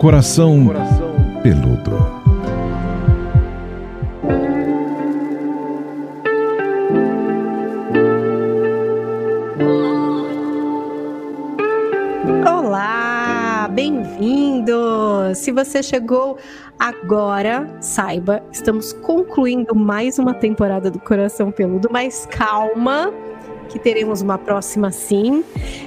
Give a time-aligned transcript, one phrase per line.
[0.00, 0.56] Coração
[1.42, 1.90] Peludo.
[12.48, 14.74] Olá, bem-vindo!
[15.34, 16.38] Se você chegou
[16.78, 23.12] agora, saiba, estamos concluindo mais uma temporada do Coração Peludo, mas calma,
[23.70, 25.44] que teremos uma próxima sim.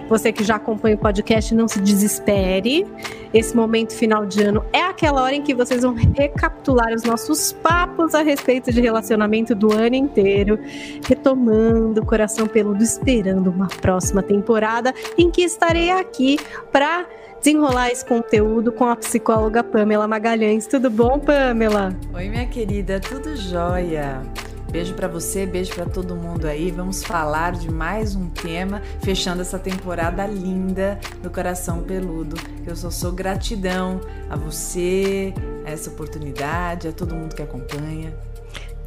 [0.09, 2.87] Você que já acompanha o podcast, não se desespere.
[3.33, 7.51] Esse momento final de ano é aquela hora em que vocês vão recapitular os nossos
[7.51, 10.57] papos a respeito de relacionamento do ano inteiro,
[11.07, 16.37] retomando o coração peludo, esperando uma próxima temporada em que estarei aqui
[16.71, 17.05] para
[17.39, 20.65] desenrolar esse conteúdo com a psicóloga Pamela Magalhães.
[20.65, 21.93] Tudo bom, Pamela?
[22.13, 24.21] Oi, minha querida, tudo jóia.
[24.73, 26.71] Beijo para você, beijo para todo mundo aí.
[26.71, 32.35] Vamos falar de mais um tema, fechando essa temporada linda do Coração Peludo.
[32.65, 35.31] Eu só sou gratidão a você,
[35.63, 38.15] a essa oportunidade, a todo mundo que acompanha.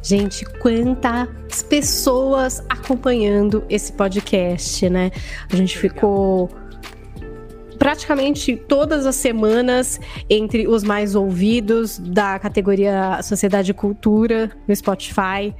[0.03, 5.09] Gente, quantas pessoas acompanhando esse podcast, né?
[5.49, 6.49] A gente ficou
[7.77, 15.53] praticamente todas as semanas entre os mais ouvidos da categoria Sociedade e Cultura no Spotify.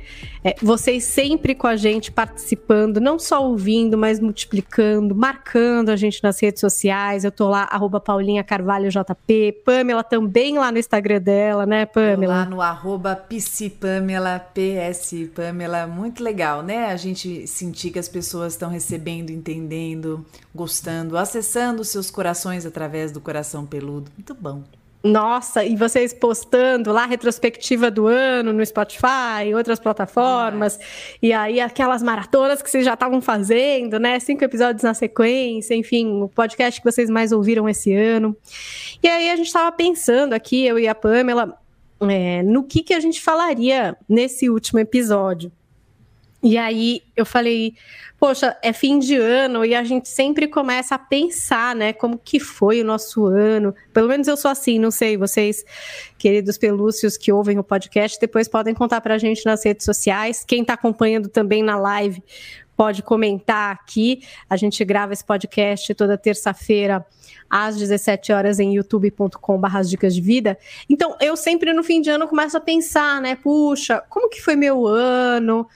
[0.43, 6.23] É, vocês sempre com a gente participando, não só ouvindo, mas multiplicando, marcando a gente
[6.23, 7.23] nas redes sociais.
[7.23, 12.33] Eu tô lá, arroba Paulinha Carvalho JP, Pamela também lá no Instagram dela, né, Pamela?
[12.33, 13.27] Lá no arroba
[13.79, 16.85] Pamela, PS Pamela, muito legal, né?
[16.87, 20.25] A gente sentir que as pessoas estão recebendo, entendendo,
[20.57, 24.11] gostando, acessando seus corações através do coração peludo.
[24.17, 24.63] Muito bom.
[25.03, 30.81] Nossa, e vocês postando lá retrospectiva do ano no Spotify, outras plataformas, uhum.
[31.21, 34.19] e aí aquelas maratonas que vocês já estavam fazendo, né?
[34.19, 38.35] Cinco episódios na sequência, enfim, o podcast que vocês mais ouviram esse ano.
[39.01, 41.57] E aí a gente estava pensando aqui, eu e a Pamela,
[42.01, 45.51] é, no que, que a gente falaria nesse último episódio.
[46.41, 47.73] E aí eu falei,
[48.19, 52.39] poxa, é fim de ano e a gente sempre começa a pensar, né, como que
[52.39, 53.73] foi o nosso ano.
[53.91, 55.65] Pelo menos eu sou assim, não sei, vocês,
[56.17, 60.43] queridos pelúcios que ouvem o podcast, depois podem contar pra gente nas redes sociais.
[60.45, 62.21] Quem está acompanhando também na live
[62.77, 64.21] pode comentar aqui.
[64.47, 67.03] A gente grava esse podcast toda terça-feira
[67.49, 70.57] às 17 horas em youtube.com.br dicas de vida.
[70.87, 74.55] Então, eu sempre no fim de ano começo a pensar, né, puxa, como que foi
[74.55, 75.67] meu ano?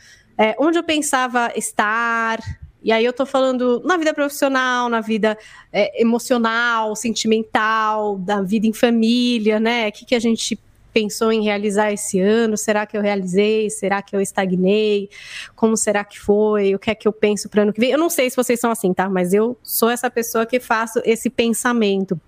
[0.42, 2.40] É, onde eu pensava estar.
[2.82, 5.38] E aí eu tô falando na vida profissional, na vida
[5.72, 9.88] é, emocional, sentimental, da vida em família, né?
[9.88, 10.60] O que, que a gente
[10.92, 12.58] pensou em realizar esse ano?
[12.58, 13.70] Será que eu realizei?
[13.70, 15.12] Será que eu estagnei?
[15.56, 16.74] Como será que foi?
[16.74, 17.92] O que é que eu penso para ano que vem?
[17.92, 19.08] Eu não sei se vocês são assim, tá?
[19.08, 22.20] Mas eu sou essa pessoa que faço esse pensamento.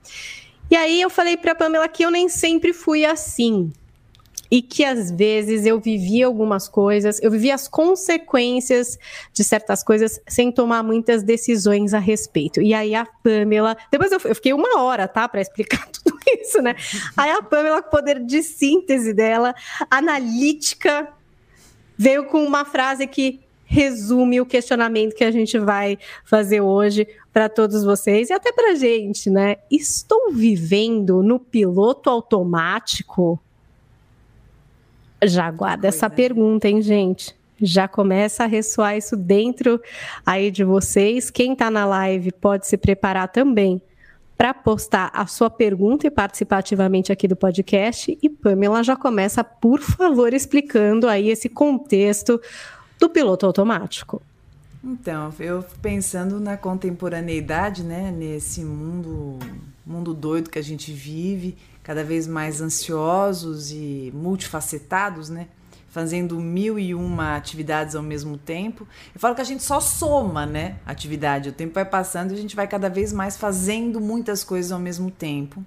[0.69, 3.73] E aí eu falei para Pamela que eu nem sempre fui assim
[4.53, 9.00] e que às vezes eu vivia algumas coisas, eu vivia as consequências
[9.34, 12.62] de certas coisas sem tomar muitas decisões a respeito.
[12.62, 16.62] E aí a Pamela, depois eu, eu fiquei uma hora, tá, para explicar tudo isso,
[16.62, 16.75] né?
[17.18, 19.56] Aí a Pamela, com o poder de síntese dela,
[19.90, 21.12] analítica,
[21.97, 27.50] veio com uma frase que resume o questionamento que a gente vai fazer hoje para
[27.50, 29.56] todos vocês e até para gente, né?
[29.72, 33.43] Estou vivendo no piloto automático?
[35.25, 37.35] Já guarda essa pergunta, hein, gente?
[37.61, 39.81] Já começa a ressoar isso dentro
[40.25, 41.29] aí de vocês.
[41.29, 43.81] Quem está na live pode se preparar também
[44.38, 48.17] para postar a sua pergunta e participar ativamente aqui do podcast.
[48.22, 52.41] E Pamela já começa, por favor, explicando aí esse contexto
[53.00, 54.22] do piloto automático.
[54.84, 59.40] Então, eu pensando na contemporaneidade, né, nesse mundo,
[59.85, 65.48] mundo doido que a gente vive, cada vez mais ansiosos e multifacetados, né?
[65.90, 68.88] Fazendo mil e uma atividades ao mesmo tempo.
[69.14, 70.78] Eu falo que a gente só soma, né?
[70.86, 71.50] Atividade.
[71.50, 74.80] O tempo vai passando e a gente vai cada vez mais fazendo muitas coisas ao
[74.80, 75.64] mesmo tempo.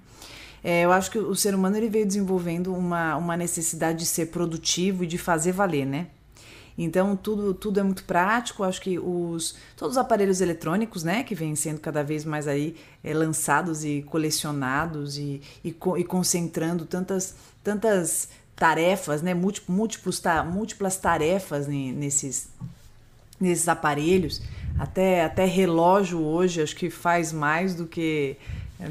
[0.63, 4.25] É, eu acho que o ser humano ele veio desenvolvendo uma, uma necessidade de ser
[4.25, 6.07] produtivo e de fazer valer, né?
[6.77, 8.63] Então tudo, tudo é muito prático.
[8.63, 12.75] Acho que os todos os aparelhos eletrônicos, né, que vêm sendo cada vez mais aí
[13.03, 20.97] é, lançados e colecionados e, e, e, concentrando tantas tantas tarefas, né, múltiplos, ta, múltiplas
[20.97, 22.49] tarefas nesses
[23.39, 24.41] nesses aparelhos.
[24.77, 28.37] Até até relógio hoje acho que faz mais do que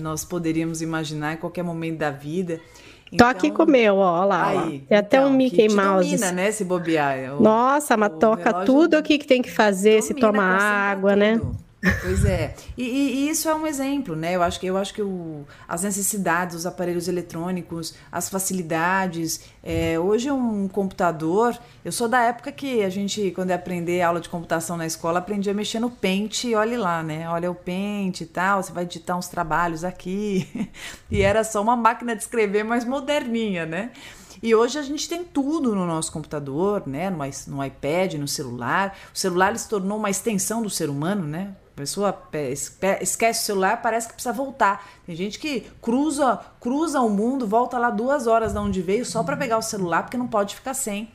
[0.01, 2.61] nós poderíamos imaginar em qualquer momento da vida.
[3.13, 4.49] Então, toque com o meu, ó, lá.
[4.49, 6.11] Aí, Tem até então, um Mickey Mouse.
[6.11, 7.37] Domina, né, se bobear.
[7.37, 11.41] O, Nossa, mas toca tudo o que, que tem que fazer, se toma água, né?
[12.03, 12.55] Pois é.
[12.77, 14.35] E, e, isso é um exemplo, né?
[14.35, 19.41] Eu acho que, eu acho que o, as necessidades, os aparelhos eletrônicos, as facilidades.
[19.63, 21.57] É, hoje um computador.
[21.85, 25.19] Eu sou da época que a gente, quando ia aprender aula de computação na escola,
[25.19, 27.29] aprendia a mexer no pente e olhe lá, né?
[27.29, 30.69] Olha o pente e tal, você vai digitar uns trabalhos aqui.
[31.11, 33.91] e era só uma máquina de escrever mais moderninha, né?
[34.43, 37.11] E hoje a gente tem tudo no nosso computador, né?
[37.11, 37.19] No,
[37.49, 38.97] no iPad, no celular.
[39.15, 41.55] O celular se tornou uma extensão do ser humano, né?
[41.77, 42.23] A pessoa
[43.03, 44.83] esquece o celular, parece que precisa voltar.
[45.05, 49.23] Tem gente que cruza, cruza o mundo, volta lá duas horas de onde veio só
[49.23, 51.11] para pegar o celular, porque não pode ficar sem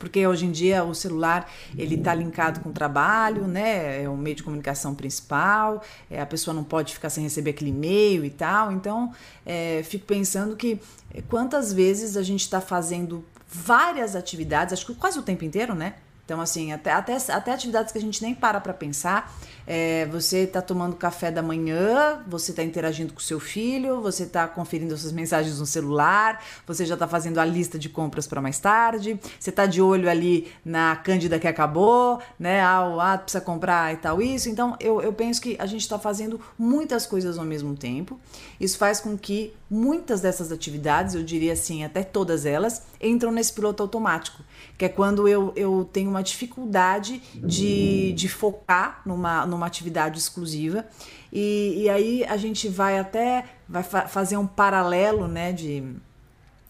[0.00, 1.46] porque hoje em dia o celular
[1.76, 4.02] ele está linkado com o trabalho, né?
[4.02, 5.82] É o meio de comunicação principal.
[6.10, 8.72] É, a pessoa não pode ficar sem receber aquele e-mail e tal.
[8.72, 9.12] Então,
[9.44, 10.80] é, fico pensando que
[11.12, 15.74] é, quantas vezes a gente está fazendo várias atividades, acho que quase o tempo inteiro,
[15.74, 15.96] né?
[16.24, 19.36] Então, assim, até, até, até atividades que a gente nem para para pensar.
[19.72, 24.48] É, você está tomando café da manhã, você está interagindo com seu filho, você está
[24.48, 28.58] conferindo suas mensagens no celular, você já está fazendo a lista de compras para mais
[28.58, 32.60] tarde, você está de olho ali na Cândida que acabou, né?
[32.60, 34.48] Ah, ah precisa comprar e tal, isso.
[34.48, 38.18] Então, eu, eu penso que a gente está fazendo muitas coisas ao mesmo tempo.
[38.58, 43.52] Isso faz com que muitas dessas atividades, eu diria assim, até todas elas, entram nesse
[43.52, 44.42] piloto automático
[44.80, 50.86] que é quando eu, eu tenho uma dificuldade de, de focar numa, numa atividade exclusiva.
[51.32, 55.94] E, e aí a gente vai até vai fa fazer um paralelo né, de,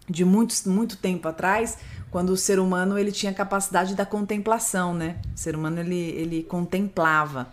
[0.08, 1.78] de muito, muito tempo atrás,
[2.10, 5.16] quando o ser humano ele tinha capacidade da contemplação, né?
[5.34, 7.48] O ser humano ele, ele contemplava.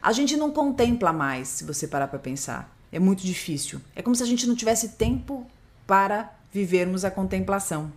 [0.00, 2.72] A gente não contempla mais, se você parar para pensar.
[2.92, 3.80] É muito difícil.
[3.96, 5.46] É como se a gente não tivesse tempo
[5.86, 7.92] para vivermos a contemplação.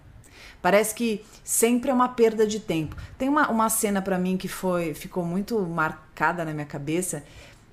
[0.61, 2.95] Parece que sempre é uma perda de tempo.
[3.17, 5.57] Tem uma, uma cena para mim que foi ficou muito
[6.21, 7.23] marcada na minha cabeça.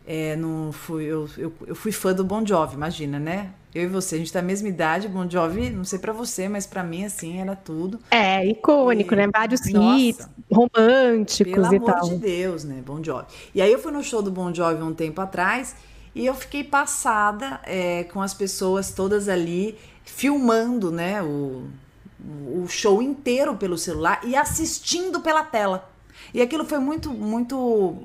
[0.07, 3.51] É, não fui, eu, eu, eu, fui fã do Bon Jovi, imagina, né?
[3.75, 6.49] Eu e você, a gente tá a mesma idade, Bon Jovi, não sei para você,
[6.49, 8.01] mas para mim, assim, era tudo.
[8.11, 9.29] É, icônico, e, né?
[9.31, 11.95] Vários nossa, hits românticos pelo e tal.
[11.95, 12.83] Pelo amor de Deus, né?
[12.85, 13.27] Bon Jovi.
[13.55, 15.77] E aí eu fui no show do Bon Jovi um tempo atrás
[16.15, 21.23] e eu fiquei passada é, com as pessoas todas ali filmando, né?
[21.23, 21.67] O
[22.53, 25.89] o show inteiro pelo celular e assistindo pela tela.
[26.33, 27.57] E aquilo foi muito, muito,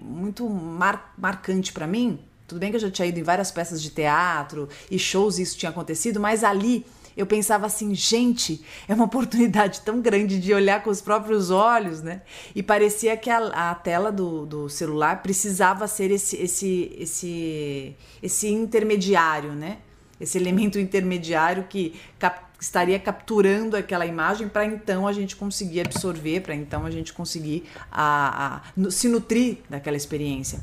[0.01, 2.19] muito mar, marcante para mim.
[2.47, 5.57] Tudo bem que eu já tinha ido em várias peças de teatro e shows isso
[5.57, 10.83] tinha acontecido, mas ali eu pensava assim, gente, é uma oportunidade tão grande de olhar
[10.83, 12.21] com os próprios olhos, né?
[12.55, 18.47] E parecia que a, a tela do, do celular precisava ser esse, esse, esse, esse
[18.49, 19.77] intermediário, né?
[20.19, 26.39] Esse elemento intermediário que cap estaria capturando aquela imagem para então a gente conseguir absorver,
[26.39, 30.59] para então a gente conseguir a, a, se nutrir daquela experiência.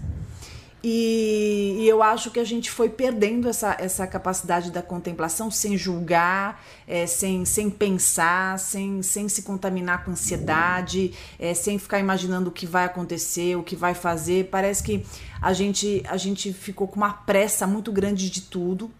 [0.82, 5.76] E, e, eu acho que a gente foi perdendo essa, essa capacidade da contemplação sem
[5.76, 12.48] julgar, é, sem, sem pensar, sem, sem se contaminar com ansiedade, é, sem ficar imaginando
[12.48, 14.48] o que vai acontecer, o que vai fazer.
[14.50, 15.04] Parece que
[15.42, 18.90] a gente, a gente ficou com uma pressa muito grande de tudo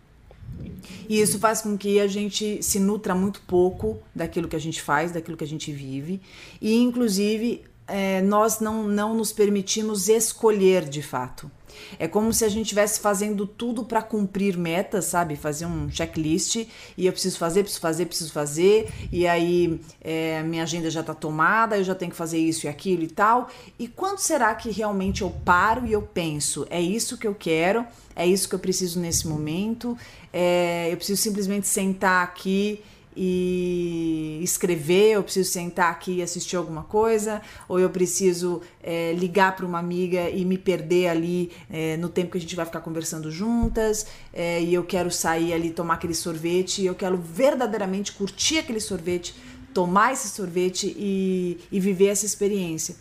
[1.08, 4.80] e isso faz com que a gente se nutra muito pouco daquilo que a gente
[4.80, 6.20] faz, daquilo que a gente vive.
[6.60, 11.50] E, inclusive, é, nós não, não nos permitimos escolher de fato.
[11.98, 15.36] É como se a gente estivesse fazendo tudo para cumprir metas, sabe?
[15.36, 20.62] Fazer um checklist e eu preciso fazer, preciso fazer, preciso fazer, e aí é, minha
[20.62, 23.48] agenda já está tomada, eu já tenho que fazer isso e aquilo e tal.
[23.78, 27.84] E quando será que realmente eu paro e eu penso, é isso que eu quero,
[28.14, 29.96] é isso que eu preciso nesse momento,
[30.32, 32.82] é, eu preciso simplesmente sentar aqui
[33.16, 39.56] e escrever, eu preciso sentar aqui e assistir alguma coisa, ou eu preciso é, ligar
[39.56, 42.80] para uma amiga e me perder ali é, no tempo que a gente vai ficar
[42.80, 48.12] conversando juntas, é, e eu quero sair ali tomar aquele sorvete, e eu quero verdadeiramente
[48.12, 49.34] curtir aquele sorvete,
[49.74, 52.96] tomar esse sorvete e, e viver essa experiência.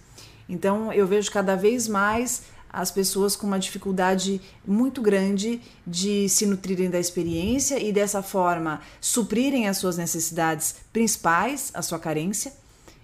[0.47, 6.45] Então eu vejo cada vez mais as pessoas com uma dificuldade muito grande de se
[6.45, 12.53] nutrirem da experiência e dessa forma suprirem as suas necessidades principais, a sua carência.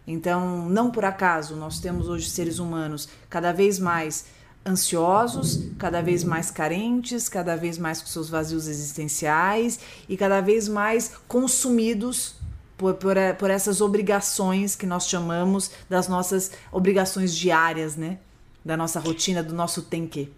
[0.08, 4.26] Então, não por acaso nós temos hoje seres humanos cada vez mais
[4.66, 9.80] ansiosos, cada vez mais carentes, cada vez mais com seus vazios existenciais
[10.10, 12.36] e cada vez mais consumidos
[12.76, 18.18] por, por, por essas obrigações que nós chamamos das nossas obrigações diárias, né?
[18.66, 20.32] Da nossa rotina, do nosso tem que.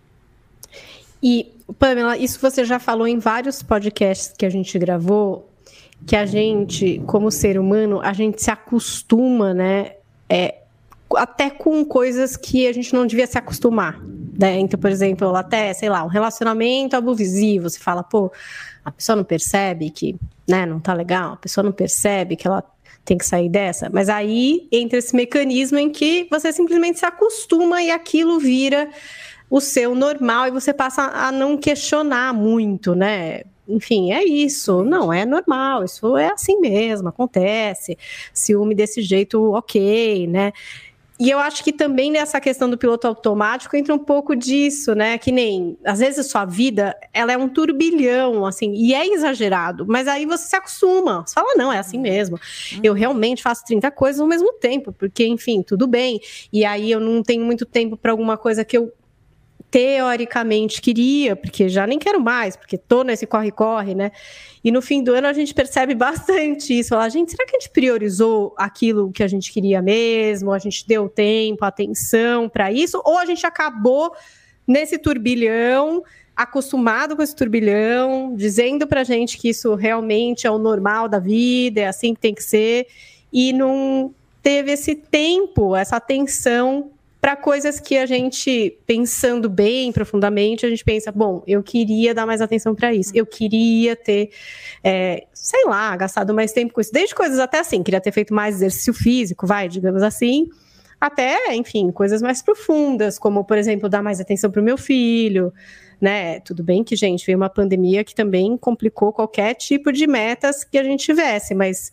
[1.24, 5.50] E, Pamela, isso você já falou em vários podcasts que a gente gravou,
[6.05, 9.93] que a gente, como ser humano, a gente se acostuma, né?
[10.29, 10.55] É,
[11.15, 14.00] até com coisas que a gente não devia se acostumar.
[14.38, 14.60] Né?
[14.60, 18.31] Então, por exemplo, até, sei lá, um relacionamento abusivo, você fala, pô,
[18.84, 20.15] a pessoa não percebe que
[20.48, 22.63] né, não tá legal, a pessoa não percebe que ela
[23.07, 23.89] tem que sair dessa.
[23.91, 28.89] Mas aí entra esse mecanismo em que você simplesmente se acostuma e aquilo vira
[29.49, 33.43] o seu normal e você passa a não questionar muito, né?
[33.67, 34.83] Enfim, é isso.
[34.83, 37.97] Não, é normal, isso é assim mesmo, acontece.
[38.33, 40.51] Ciúme desse jeito, ok, né?
[41.19, 45.17] E eu acho que também nessa questão do piloto automático entra um pouco disso, né?
[45.17, 49.86] Que nem, às vezes, a sua vida, ela é um turbilhão, assim, e é exagerado,
[49.88, 51.24] mas aí você se acostuma.
[51.25, 52.39] Você fala, não, é assim mesmo.
[52.83, 56.19] Eu realmente faço 30 coisas ao mesmo tempo, porque, enfim, tudo bem.
[56.53, 58.93] E aí eu não tenho muito tempo para alguma coisa que eu
[59.69, 64.12] teoricamente queria, porque já nem quero mais, porque tô nesse corre-corre, né?
[64.63, 66.89] E no fim do ano a gente percebe bastante isso.
[66.89, 70.51] Falar, gente, será que a gente priorizou aquilo que a gente queria mesmo?
[70.51, 73.01] A gente deu tempo, atenção para isso?
[73.03, 74.13] Ou a gente acabou
[74.65, 76.03] nesse turbilhão,
[76.36, 81.81] acostumado com esse turbilhão, dizendo pra gente que isso realmente é o normal da vida,
[81.81, 82.88] é assim que tem que ser,
[83.31, 86.91] e não teve esse tempo, essa atenção
[87.27, 92.25] para coisas que a gente, pensando bem profundamente, a gente pensa, bom, eu queria dar
[92.25, 94.29] mais atenção para isso, eu queria ter,
[94.81, 98.34] é, sei lá, gastado mais tempo com isso, desde coisas até assim, queria ter feito
[98.34, 100.48] mais exercício físico, vai, digamos assim,
[101.01, 105.53] até, enfim, coisas mais profundas, como, por exemplo, dar mais atenção para o meu filho,
[106.00, 106.39] né?
[106.39, 110.77] Tudo bem que, gente, veio uma pandemia que também complicou qualquer tipo de metas que
[110.77, 111.91] a gente tivesse, mas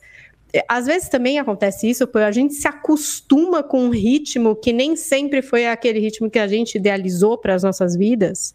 [0.68, 4.94] às vezes também acontece isso, porque a gente se acostuma com um ritmo que nem
[4.94, 8.54] sempre foi aquele ritmo que a gente idealizou para as nossas vidas.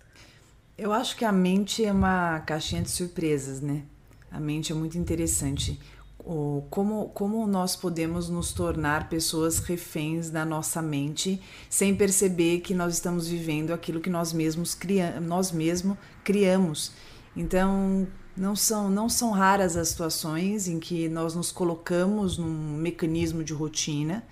[0.78, 3.84] Eu acho que a mente é uma caixinha de surpresas, né?
[4.32, 5.78] A mente é muito interessante.
[6.20, 12.74] O, como, como nós podemos nos tornar pessoas reféns da nossa mente sem perceber que
[12.74, 16.94] nós estamos vivendo aquilo que nós mesmos, cria, nós mesmos criamos.
[17.36, 18.08] Então,
[18.40, 23.54] não são, não são raras as situações em que nós nos colocamos num mecanismo de
[23.54, 24.24] rotina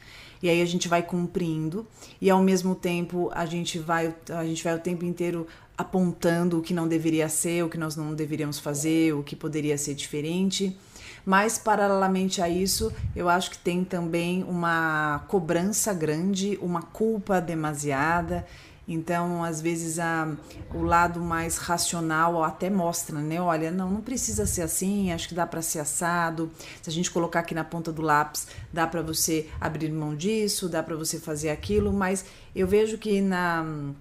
[0.42, 1.86] e aí a gente vai cumprindo
[2.22, 5.46] e ao mesmo tempo a gente vai a gente vai o tempo inteiro
[5.78, 9.78] apontando o que não deveria ser, o que nós não deveríamos fazer, o que poderia
[9.78, 10.76] ser diferente.
[11.24, 18.46] Mas paralelamente a isso, eu acho que tem também uma cobrança grande, uma culpa demasiada
[18.88, 20.34] então, às vezes, a,
[20.74, 23.42] o lado mais racional até mostra, né?
[23.42, 26.50] Olha, não, não precisa ser assim, acho que dá para ser assado.
[26.82, 30.70] Se a gente colocar aqui na ponta do lápis, dá para você abrir mão disso,
[30.70, 32.24] dá para você fazer aquilo, mas
[32.56, 33.94] eu vejo que na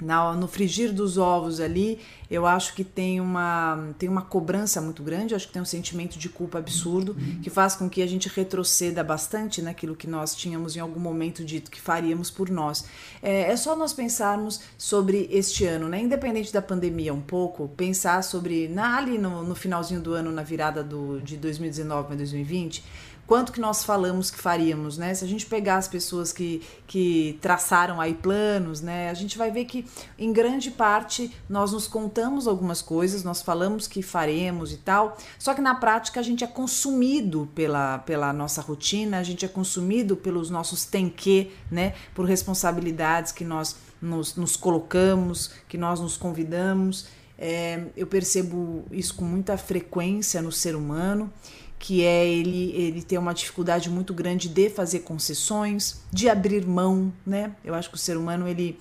[0.00, 1.98] na, no frigir dos ovos ali,
[2.30, 6.16] eu acho que tem uma, tem uma cobrança muito grande, acho que tem um sentimento
[6.16, 10.76] de culpa absurdo, que faz com que a gente retroceda bastante naquilo que nós tínhamos
[10.76, 12.84] em algum momento dito que faríamos por nós.
[13.20, 16.00] É, é só nós pensarmos sobre este ano, né?
[16.00, 20.42] independente da pandemia um pouco, pensar sobre, na, ali no, no finalzinho do ano, na
[20.42, 22.84] virada do, de 2019 para 2020,
[23.30, 25.14] quanto que nós falamos que faríamos, né?
[25.14, 29.08] Se a gente pegar as pessoas que, que traçaram aí planos, né?
[29.08, 29.86] A gente vai ver que
[30.18, 35.54] em grande parte nós nos contamos algumas coisas, nós falamos que faremos e tal, só
[35.54, 40.16] que na prática a gente é consumido pela, pela nossa rotina, a gente é consumido
[40.16, 41.94] pelos nossos tem que, né?
[42.12, 47.06] Por responsabilidades que nós nos, nos colocamos, que nós nos convidamos.
[47.38, 51.32] É, eu percebo isso com muita frequência no ser humano
[51.80, 57.10] que é ele, ele ter uma dificuldade muito grande de fazer concessões, de abrir mão,
[57.26, 57.56] né?
[57.64, 58.78] Eu acho que o ser humano ele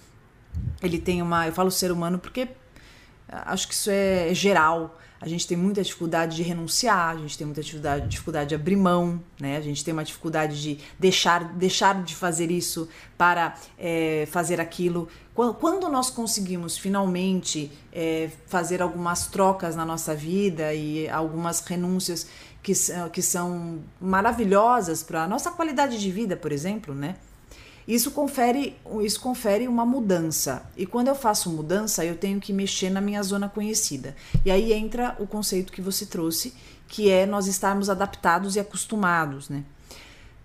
[0.83, 2.49] ele tem uma, eu falo ser humano porque
[3.29, 4.99] acho que isso é geral.
[5.21, 8.77] A gente tem muita dificuldade de renunciar, a gente tem muita dificuldade, dificuldade de abrir
[8.77, 9.57] mão, né?
[9.57, 12.87] A gente tem uma dificuldade de deixar, deixar de fazer isso
[13.17, 15.09] para é, fazer aquilo.
[15.59, 22.27] Quando nós conseguimos finalmente é, fazer algumas trocas na nossa vida e algumas renúncias
[22.69, 27.15] que, que são maravilhosas para a nossa qualidade de vida, por exemplo, né?
[27.87, 30.61] Isso confere, isso confere uma mudança.
[30.77, 34.15] E quando eu faço mudança, eu tenho que mexer na minha zona conhecida.
[34.45, 36.53] E aí entra o conceito que você trouxe,
[36.87, 39.63] que é nós estarmos adaptados e acostumados, né?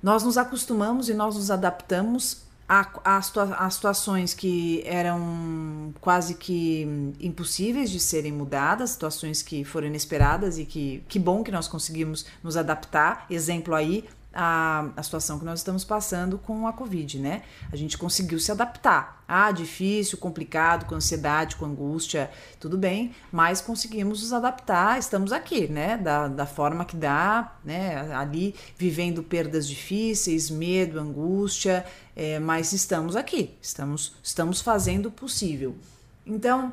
[0.02, 8.00] Nós nos acostumamos e nós nos adaptamos há, situações que eram quase que impossíveis de
[8.00, 13.26] serem mudadas, situações que foram inesperadas e que que bom que nós conseguimos nos adaptar.
[13.28, 14.04] Exemplo aí,
[14.35, 17.43] a, a situação que nós estamos passando com a Covid, né?
[17.73, 19.23] A gente conseguiu se adaptar.
[19.26, 25.69] Ah, difícil, complicado, com ansiedade, com angústia, tudo bem, mas conseguimos nos adaptar, estamos aqui,
[25.69, 25.97] né?
[25.97, 28.12] Da, da forma que dá, né?
[28.14, 31.87] Ali vivendo perdas difíceis, medo, angústia,
[32.17, 35.76] é, mas estamos aqui, estamos, estamos fazendo o possível.
[36.26, 36.73] Então,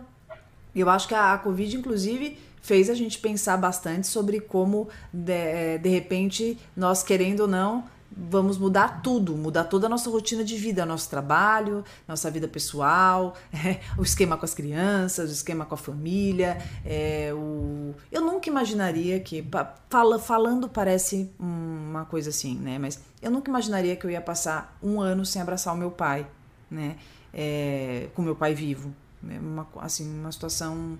[0.75, 5.77] eu acho que a, a Covid, inclusive, fez a gente pensar bastante sobre como, de,
[5.79, 7.83] de repente, nós querendo ou não,
[8.15, 13.35] vamos mudar tudo, mudar toda a nossa rotina de vida, nosso trabalho, nossa vida pessoal,
[13.53, 16.57] é, o esquema com as crianças, o esquema com a família.
[16.85, 17.95] É, o...
[18.11, 19.45] Eu nunca imaginaria que,
[19.89, 22.77] fala, falando parece uma coisa assim, né?
[22.77, 26.27] Mas eu nunca imaginaria que eu ia passar um ano sem abraçar o meu pai,
[26.69, 26.97] né?
[27.33, 29.39] É, com meu pai vivo, né?
[29.39, 30.97] Uma, assim, uma situação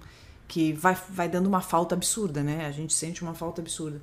[0.51, 2.65] que vai, vai dando uma falta absurda, né?
[2.65, 4.01] A gente sente uma falta absurda.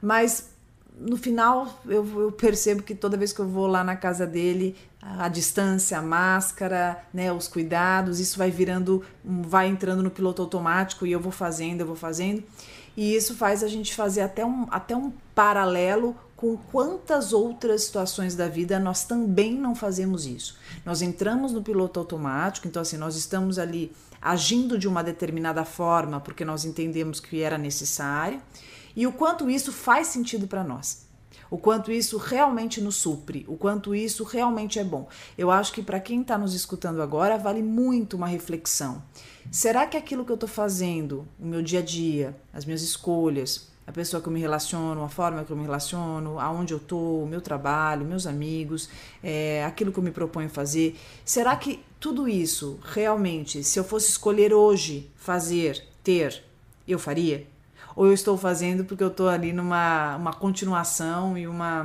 [0.00, 0.48] Mas
[0.96, 4.76] no final eu, eu, percebo que toda vez que eu vou lá na casa dele,
[5.02, 10.40] a, a distância, a máscara, né, os cuidados, isso vai virando, vai entrando no piloto
[10.40, 12.44] automático e eu vou fazendo, eu vou fazendo.
[12.96, 18.34] E isso faz a gente fazer até um, até um paralelo com quantas outras situações
[18.34, 20.56] da vida nós também não fazemos isso.
[20.86, 23.92] Nós entramos no piloto automático, então assim, nós estamos ali
[24.22, 28.40] agindo de uma determinada forma porque nós entendemos que era necessário
[28.96, 31.06] e o quanto isso faz sentido para nós.
[31.50, 35.08] O quanto isso realmente nos supre, o quanto isso realmente é bom.
[35.36, 39.02] Eu acho que para quem está nos escutando agora, vale muito uma reflexão.
[39.50, 43.69] Será que aquilo que eu estou fazendo, o meu dia a dia, as minhas escolhas,
[43.90, 47.24] a pessoa que eu me relaciono, a forma que eu me relaciono, aonde eu estou,
[47.24, 48.88] o meu trabalho, meus amigos,
[49.20, 54.08] é, aquilo que eu me proponho fazer, será que tudo isso realmente, se eu fosse
[54.08, 56.40] escolher hoje fazer, ter,
[56.86, 57.44] eu faria?
[57.96, 61.84] Ou eu estou fazendo porque eu estou ali numa uma continuação e uma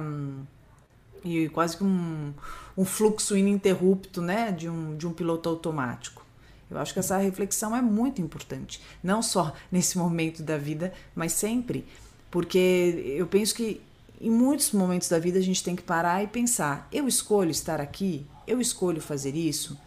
[1.24, 2.32] e quase que um,
[2.78, 6.24] um fluxo ininterrupto, né, de um, de um piloto automático.
[6.70, 11.34] Eu acho que essa reflexão é muito importante, não só nesse momento da vida, mas
[11.34, 11.86] sempre,
[12.32, 13.82] porque eu penso que
[14.20, 17.80] em muitos momentos da vida a gente tem que parar e pensar: eu escolho estar
[17.80, 19.80] aqui, eu escolho fazer isso,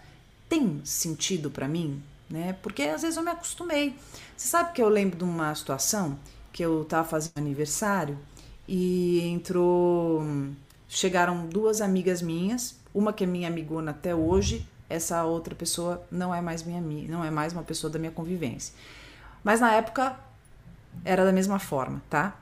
[0.49, 2.03] tem sentido para mim?
[2.29, 2.55] Né?
[2.63, 3.95] Porque às vezes eu me acostumei.
[4.37, 6.19] Você sabe que eu lembro de uma situação
[6.53, 8.19] que eu estava fazendo aniversário
[8.67, 10.23] e entrou.
[10.89, 16.35] Chegaram duas amigas minhas, uma que é minha amigona até hoje, essa outra pessoa não
[16.35, 18.74] é mais minha não é mais uma pessoa da minha convivência.
[19.44, 20.16] Mas na época
[21.05, 22.37] era da mesma forma, tá?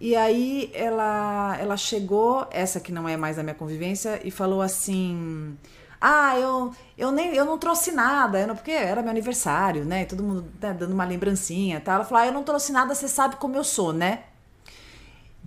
[0.00, 4.60] E aí ela ela chegou, essa que não é mais da minha convivência, e falou
[4.60, 5.56] assim:
[6.00, 10.04] ah, eu, eu nem eu não trouxe nada, eu não, porque era meu aniversário, né?
[10.04, 11.94] Todo mundo né, dando uma lembrancinha, tá?
[11.94, 14.24] Ela falou: ah, eu não trouxe nada, você sabe como eu sou, né?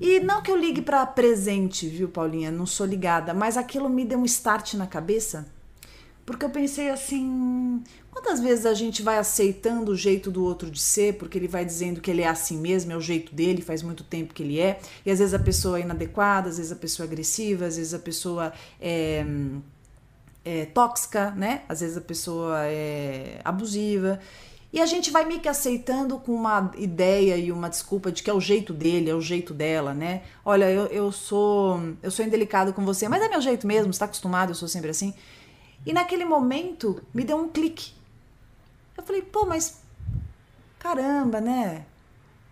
[0.02, 2.50] E não que eu ligue para presente, viu, Paulinha?
[2.50, 5.46] Não sou ligada, mas aquilo me deu um start na cabeça.
[6.30, 10.80] Porque eu pensei assim, quantas vezes a gente vai aceitando o jeito do outro de
[10.80, 13.82] ser, porque ele vai dizendo que ele é assim mesmo, é o jeito dele, faz
[13.82, 16.76] muito tempo que ele é, e às vezes a pessoa é inadequada, às vezes a
[16.76, 19.26] pessoa é agressiva, às vezes a pessoa é
[20.46, 21.64] é, tóxica, né?
[21.68, 24.20] Às vezes a pessoa é abusiva.
[24.72, 28.30] E a gente vai meio que aceitando com uma ideia e uma desculpa de que
[28.30, 30.22] é o jeito dele, é o jeito dela, né?
[30.46, 34.06] Olha, eu, eu sou eu sou indelicado com você, mas é meu jeito mesmo, está
[34.06, 35.16] acostumado, eu sou sempre assim.
[35.86, 37.94] E naquele momento me deu um clique.
[38.98, 39.82] Eu falei, pô, mas
[40.78, 41.86] caramba, né?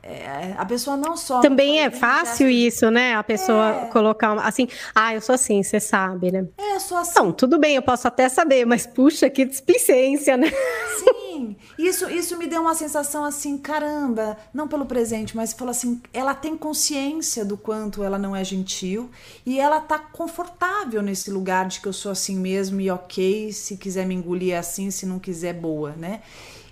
[0.10, 1.42] É, a pessoa não só.
[1.42, 3.14] Também é fácil isso, né?
[3.16, 3.86] A pessoa é.
[3.88, 4.66] colocar assim,
[4.96, 6.48] ah, eu sou assim, você sabe, né?
[6.58, 7.12] É, eu sou assim.
[7.16, 10.50] Não, tudo bem, eu posso até saber, mas puxa, que displicência, né?
[10.98, 16.02] Sim, isso, isso me deu uma sensação assim, caramba, não pelo presente, mas falou assim,
[16.14, 19.10] ela tem consciência do quanto ela não é gentil
[19.46, 23.76] e ela tá confortável nesse lugar de que eu sou assim mesmo e ok, se
[23.76, 26.22] quiser me engolir é assim, se não quiser, boa, né?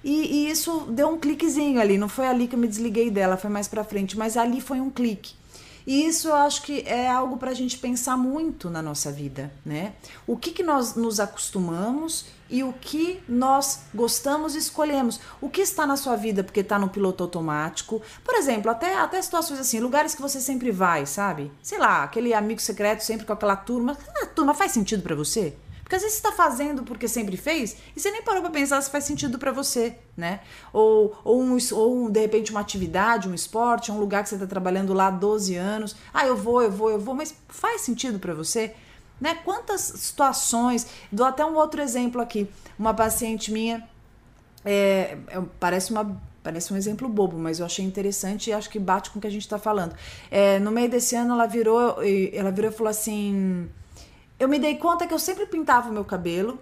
[0.06, 1.98] E, e, isso deu um cliquezinho ali.
[1.98, 4.80] Não foi ali que eu me desliguei dela, foi mais pra frente, mas ali foi
[4.80, 5.34] um clique.
[5.88, 9.52] E isso eu acho que é algo para a gente pensar muito na nossa vida,
[9.66, 9.94] né?
[10.26, 15.20] O que, que nós nos acostumamos e o que nós gostamos e escolhemos.
[15.42, 18.00] O que está na sua vida porque está no piloto automático.
[18.24, 21.52] Por exemplo, até, até situações assim, lugares que você sempre vai, sabe?
[21.64, 23.98] Sei lá, aquele amigo secreto sempre com aquela turma.
[24.22, 25.56] A turma faz sentido para você?
[25.86, 28.82] Porque às vezes você está fazendo porque sempre fez e você nem parou para pensar
[28.82, 30.40] se faz sentido para você, né?
[30.74, 34.48] Ou, ou, um, ou, de repente, uma atividade, um esporte, um lugar que você está
[34.48, 35.96] trabalhando lá há 12 anos.
[36.12, 38.74] Ah, eu vou, eu vou, eu vou, mas faz sentido para você?
[39.22, 39.36] Né?
[39.46, 40.88] Quantas situações.
[41.12, 42.50] Dou até um outro exemplo aqui.
[42.80, 43.88] Uma paciente minha,
[44.66, 48.78] é, é, parece uma Parece um exemplo bobo, mas eu achei interessante e acho que
[48.78, 49.96] bate com o que a gente está falando.
[50.30, 51.98] É, no meio desse ano, ela virou,
[52.32, 53.68] ela virou e falou assim:
[54.40, 56.60] Eu me dei conta que eu sempre pintava o meu cabelo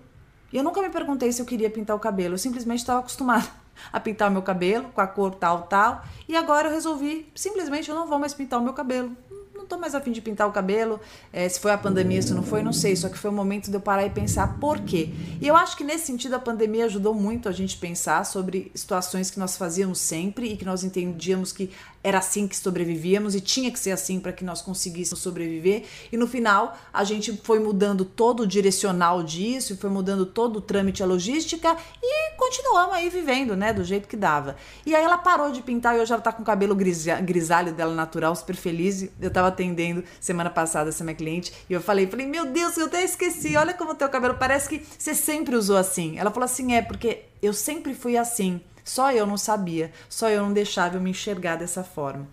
[0.52, 2.36] e eu nunca me perguntei se eu queria pintar o cabelo.
[2.36, 3.48] Eu simplesmente estava acostumada
[3.92, 6.04] a pintar o meu cabelo com a cor tal, tal.
[6.28, 9.16] E agora eu resolvi, simplesmente, eu não vou mais pintar o meu cabelo
[9.64, 11.00] não tô mais afim de pintar o cabelo.
[11.32, 12.96] É, se foi a pandemia, se não foi, não sei.
[12.96, 15.10] Só que foi o momento de eu parar e pensar por quê.
[15.42, 19.32] E eu acho que nesse sentido a pandemia ajudou muito a gente pensar sobre situações
[19.32, 21.72] que nós fazíamos sempre e que nós entendíamos que
[22.04, 25.86] era assim que sobrevivíamos e tinha que ser assim para que nós conseguíssemos sobreviver.
[26.12, 30.62] E no final, a gente foi mudando todo o direcional disso, foi mudando todo o
[30.62, 34.58] trâmite, a logística e continuamos aí vivendo, né, do jeito que dava.
[34.86, 37.94] E aí ela parou de pintar e hoje ela tá com o cabelo grisalho dela
[37.94, 39.08] natural, super feliz.
[39.22, 42.88] Eu tava atendendo semana passada essa minha cliente e eu falei, falei: "Meu Deus, eu
[42.88, 43.56] até esqueci.
[43.56, 46.18] Olha como teu cabelo parece que você sempre usou assim".
[46.18, 48.62] Ela falou assim: "É, porque eu sempre fui assim".
[48.84, 52.28] Só eu não sabia, só eu não deixava eu me enxergar dessa forma.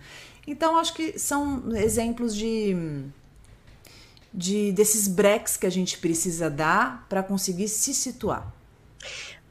[0.47, 3.05] Então, acho que são exemplos de,
[4.35, 8.53] de desses breaks que a gente precisa dar para conseguir se situar.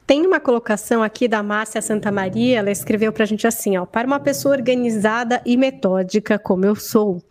[0.06, 3.86] Tem uma colocação aqui da Márcia Santa Maria, ela escreveu para a gente assim: ó,
[3.86, 7.22] para uma pessoa organizada e metódica como eu sou,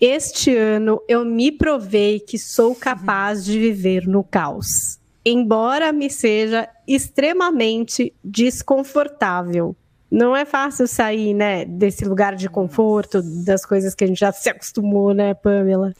[0.00, 6.68] este ano eu me provei que sou capaz de viver no caos embora me seja
[6.86, 9.76] extremamente desconfortável.
[10.10, 14.30] Não é fácil sair, né, desse lugar de conforto, das coisas que a gente já
[14.32, 15.92] se acostumou, né, Pamela?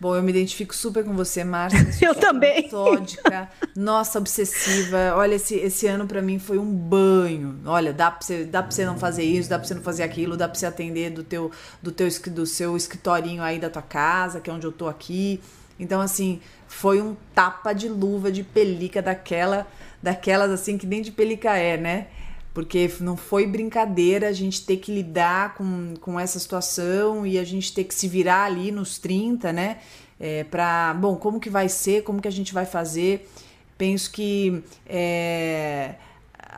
[0.00, 1.84] Bom, eu me identifico super com você, Márcia.
[2.00, 2.62] eu também.
[2.62, 5.14] Metódica, nossa, obsessiva.
[5.16, 7.58] Olha, esse, esse ano para mim foi um banho.
[7.66, 10.04] Olha, dá pra, você, dá pra você não fazer isso, dá pra você não fazer
[10.04, 11.50] aquilo, dá pra você atender do teu,
[11.82, 15.40] do teu do seu escritorinho aí da tua casa, que é onde eu tô aqui.
[15.78, 19.66] Então, assim, foi um tapa de luva de pelica daquela,
[20.02, 22.06] daquelas assim que nem de pelica é, né?
[22.52, 27.44] Porque não foi brincadeira a gente ter que lidar com, com essa situação e a
[27.44, 29.78] gente ter que se virar ali nos 30, né?
[30.18, 33.30] É, para bom, como que vai ser, como que a gente vai fazer.
[33.76, 35.94] Penso que é,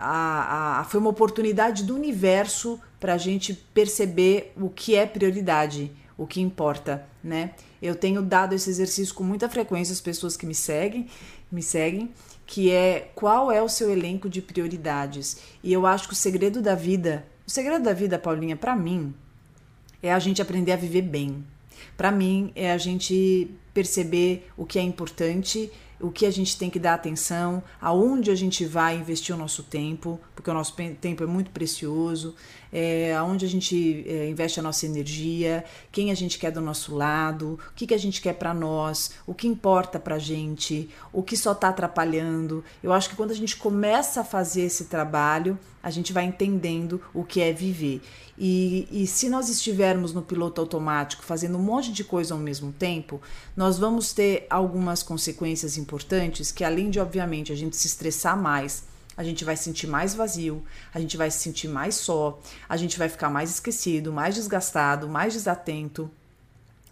[0.00, 5.92] a, a, foi uma oportunidade do universo para a gente perceber o que é prioridade,
[6.16, 7.50] o que importa, né?
[7.80, 11.06] Eu tenho dado esse exercício com muita frequência às pessoas que me seguem,
[11.50, 12.10] me seguem,
[12.46, 15.38] que é qual é o seu elenco de prioridades.
[15.62, 19.14] E eu acho que o segredo da vida, o segredo da vida, Paulinha, para mim,
[20.02, 21.44] é a gente aprender a viver bem.
[21.96, 26.70] Para mim, é a gente perceber o que é importante o que a gente tem
[26.70, 31.22] que dar atenção, aonde a gente vai investir o nosso tempo, porque o nosso tempo
[31.22, 32.34] é muito precioso,
[32.72, 36.94] é, aonde a gente é, investe a nossa energia, quem a gente quer do nosso
[36.94, 41.22] lado, o que, que a gente quer para nós, o que importa para gente, o
[41.22, 42.64] que só está atrapalhando.
[42.83, 47.00] Eu acho que quando a gente começa a fazer esse trabalho, a gente vai entendendo
[47.14, 48.02] o que é viver.
[48.38, 52.72] E, e se nós estivermos no piloto automático fazendo um monte de coisa ao mesmo
[52.72, 53.20] tempo,
[53.56, 58.85] nós vamos ter algumas consequências importantes que, além de, obviamente, a gente se estressar mais,
[59.20, 62.98] a gente vai sentir mais vazio, a gente vai se sentir mais só, a gente
[62.98, 66.11] vai ficar mais esquecido, mais desgastado, mais desatento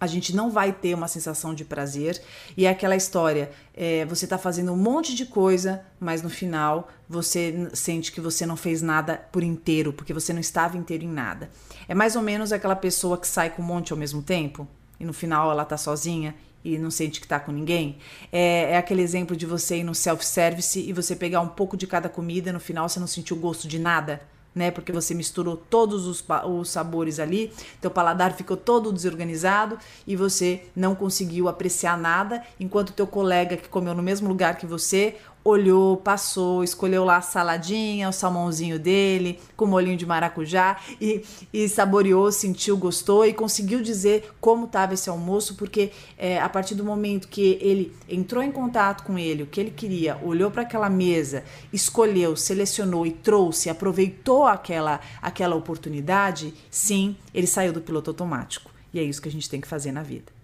[0.01, 2.23] a gente não vai ter uma sensação de prazer.
[2.57, 6.89] E é aquela história: é, você está fazendo um monte de coisa, mas no final
[7.09, 11.09] você sente que você não fez nada por inteiro, porque você não estava inteiro em
[11.09, 11.51] nada.
[11.89, 14.69] É mais ou menos aquela pessoa que sai com um monte ao mesmo tempo
[15.01, 16.33] e no final ela está sozinha
[16.75, 17.99] e não sente que está com ninguém.
[18.33, 21.87] É, é, aquele exemplo de você ir no self-service e você pegar um pouco de
[21.87, 24.21] cada comida no final você não sentiu gosto de nada
[24.59, 24.71] né?
[24.71, 30.65] Porque você misturou todos os, os sabores ali, teu paladar ficou todo desorganizado e você
[30.75, 35.17] não conseguiu apreciar nada, enquanto teu colega que comeu no mesmo lugar que você
[35.49, 41.69] olhou, passou, escolheu lá a saladinha, o salmãozinho dele, com molhinho de maracujá e, e
[41.69, 46.85] saboreou, sentiu, gostou e conseguiu dizer como estava esse almoço, porque é, a partir do
[46.85, 50.89] momento que ele entrou em contato com ele, o que ele queria, olhou para aquela
[50.89, 58.71] mesa, escolheu, selecionou e trouxe, aproveitou aquela, aquela oportunidade, sim, ele saiu do piloto automático.
[58.93, 60.38] E é isso que a gente tem que fazer na vida.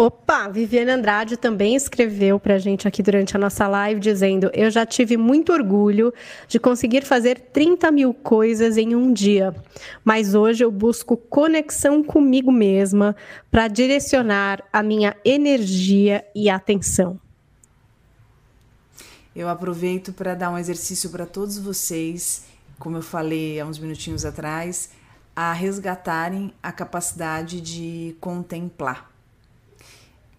[0.00, 4.70] Opa, Viviane Andrade também escreveu para a gente aqui durante a nossa live dizendo: Eu
[4.70, 6.14] já tive muito orgulho
[6.46, 9.52] de conseguir fazer 30 mil coisas em um dia,
[10.04, 13.16] mas hoje eu busco conexão comigo mesma
[13.50, 17.18] para direcionar a minha energia e atenção.
[19.34, 22.44] Eu aproveito para dar um exercício para todos vocês,
[22.78, 24.90] como eu falei há uns minutinhos atrás,
[25.34, 29.17] a resgatarem a capacidade de contemplar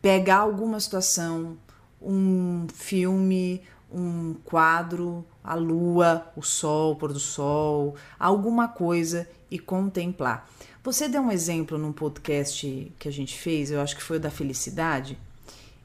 [0.01, 1.57] pegar alguma situação,
[2.01, 9.57] um filme, um quadro, a lua, o sol, o pôr do sol, alguma coisa e
[9.57, 10.49] contemplar.
[10.83, 14.19] Você deu um exemplo num podcast que a gente fez, eu acho que foi o
[14.19, 15.17] da felicidade,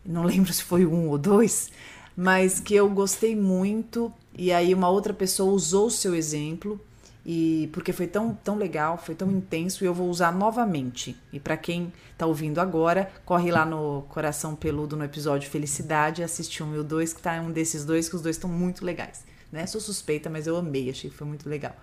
[0.04, 1.70] não lembro se foi um ou dois,
[2.16, 4.12] mas que eu gostei muito.
[4.36, 6.80] E aí uma outra pessoa usou o seu exemplo
[7.24, 11.16] e porque foi tão, tão legal, foi tão intenso e eu vou usar novamente.
[11.32, 16.62] E para quem está ouvindo agora, corre lá no Coração Peludo no episódio Felicidade, assiste
[16.62, 19.24] um e o dois, que tá um desses dois, que os dois estão muito legais.
[19.50, 19.66] Né?
[19.66, 21.74] Sou suspeita, mas eu amei, achei que foi muito legal.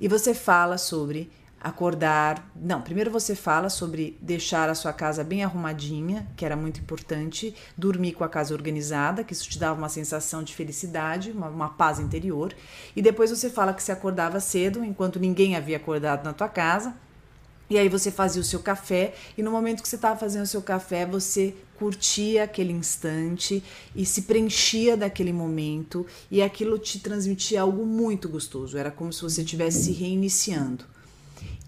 [0.00, 2.50] E você fala sobre acordar.
[2.56, 7.54] Não, primeiro você fala sobre deixar a sua casa bem arrumadinha, que era muito importante,
[7.76, 11.68] dormir com a casa organizada, que isso te dava uma sensação de felicidade, uma, uma
[11.68, 12.54] paz interior.
[12.96, 16.94] E depois você fala que se acordava cedo, enquanto ninguém havia acordado na tua casa.
[17.68, 20.46] E aí você fazia o seu café, e no momento que você estava fazendo o
[20.46, 23.62] seu café, você curtia aquele instante
[23.94, 28.76] e se preenchia daquele momento, e aquilo te transmitia algo muito gostoso.
[28.76, 30.84] Era como se você estivesse se reiniciando.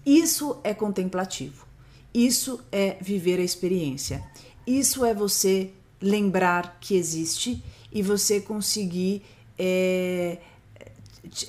[0.05, 1.65] Isso é contemplativo.
[2.13, 4.23] Isso é viver a experiência.
[4.65, 9.23] Isso é você lembrar que existe e você conseguir
[9.57, 10.39] é,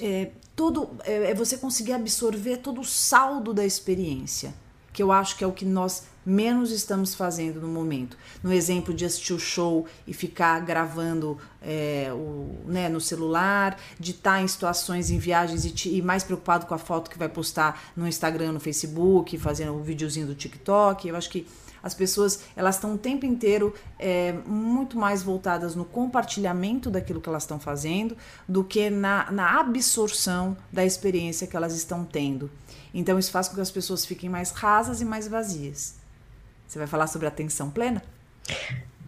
[0.01, 4.55] é, todo é, é você conseguir absorver todo o saldo da experiência,
[4.93, 8.17] que eu acho que é o que nós menos estamos fazendo no momento.
[8.43, 14.13] No exemplo de assistir o show e ficar gravando é, o, né, no celular, de
[14.13, 17.29] estar em situações em viagens e, te, e, mais preocupado com a foto que vai
[17.29, 21.09] postar no Instagram, no Facebook, fazendo um videozinho do TikTok.
[21.09, 21.47] Eu acho que
[21.85, 27.29] as pessoas elas estão o tempo inteiro é, muito mais voltadas no compartilhamento daquilo que
[27.29, 28.17] elas estão fazendo
[28.49, 32.51] do que na, na absorção da experiência que elas estão tendo.
[32.95, 36.04] Então isso faz com que as pessoas fiquem mais rasas e mais vazias.
[36.67, 38.03] Você vai falar sobre atenção plena?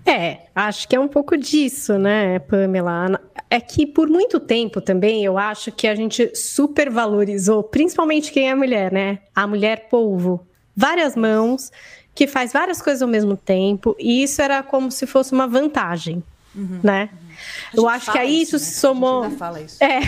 [0.06, 3.20] É, acho que é um pouco disso, né, Pamela?
[3.50, 8.54] É que por muito tempo também eu acho que a gente supervalorizou, principalmente quem é
[8.54, 9.18] mulher, né?
[9.34, 10.46] A mulher polvo.
[10.76, 11.72] Várias mãos,
[12.14, 16.22] que faz várias coisas ao mesmo tempo, e isso era como se fosse uma vantagem,
[16.54, 17.10] uhum, né?
[17.12, 17.82] Uhum.
[17.82, 18.72] Eu acho que aí isso, isso né?
[18.72, 19.22] somou.
[19.24, 19.82] A gente fala isso.
[19.82, 20.00] É.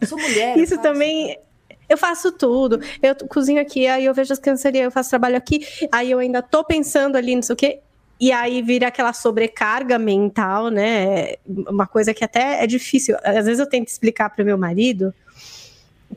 [0.00, 0.58] Eu sou mulher.
[0.58, 1.30] isso também.
[1.30, 1.49] Isso.
[1.90, 2.80] Eu faço tudo.
[3.02, 6.20] Eu cozinho aqui, aí eu vejo as crianças ali, eu faço trabalho aqui, aí eu
[6.20, 7.80] ainda tô pensando ali, não sei o quê.
[8.20, 11.34] E aí vira aquela sobrecarga mental, né?
[11.46, 13.16] Uma coisa que até é difícil.
[13.24, 15.12] Às vezes eu tento explicar para o meu marido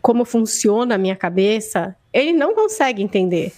[0.02, 3.54] como funciona a minha cabeça, ele não consegue entender.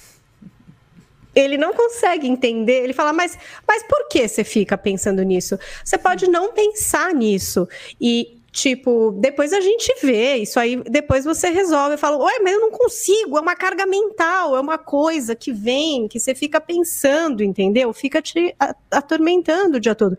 [1.34, 2.84] Ele não consegue entender.
[2.84, 5.58] Ele fala, mas, mas por que você fica pensando nisso?
[5.84, 7.67] Você pode não pensar nisso.
[7.99, 11.96] E Tipo, depois a gente vê, isso aí, depois você resolve.
[11.96, 15.52] Eu falo, ué, mas eu não consigo, é uma carga mental, é uma coisa que
[15.52, 17.91] vem, que você fica pensando, entendeu?
[17.91, 18.56] Fica te
[18.89, 20.18] atormentando o dia todo.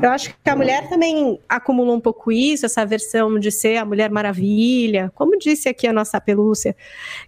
[0.00, 3.84] Eu acho que a mulher também acumulou um pouco isso, essa versão de ser a
[3.84, 6.74] Mulher Maravilha, como disse aqui a nossa pelúcia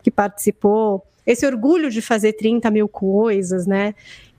[0.03, 3.95] que participou, esse orgulho de fazer 30 mil coisas, né?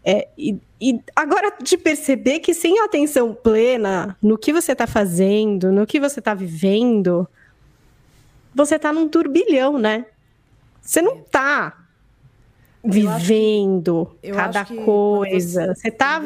[0.10, 5.70] É, e, e, agora de perceber que sem atenção plena no que você está fazendo,
[5.70, 7.28] no que você está vivendo,
[8.56, 10.06] você está num turbilhão, né?
[10.82, 11.90] Você não está
[12.82, 15.76] vivendo que, cada coisa.
[15.76, 16.26] Você, está.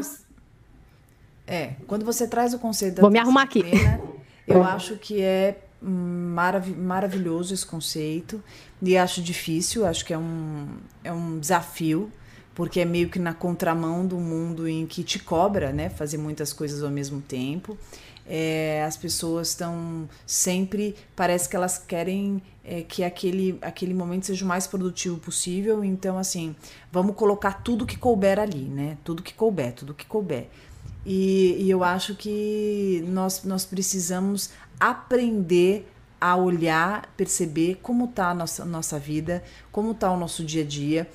[1.47, 3.63] É, quando você traz o conceito da Vou me arrumar aqui.
[3.63, 3.99] Plena,
[4.45, 8.43] eu acho que é marav maravilhoso esse conceito
[8.79, 10.67] e acho difícil, acho que é um,
[11.03, 12.11] é um desafio
[12.53, 16.51] porque é meio que na contramão do mundo em que te cobra, né, fazer muitas
[16.51, 17.77] coisas ao mesmo tempo.
[18.27, 24.45] É, as pessoas estão sempre, parece que elas querem é, que aquele, aquele momento seja
[24.45, 25.83] o mais produtivo possível.
[25.83, 26.55] Então, assim,
[26.91, 28.97] vamos colocar tudo que couber ali, né?
[29.03, 30.47] Tudo que couber, tudo que couber.
[31.05, 35.87] E, e eu acho que nós, nós precisamos aprender
[36.19, 40.65] a olhar, perceber como está a nossa, nossa vida, como está o nosso dia a
[40.65, 41.07] dia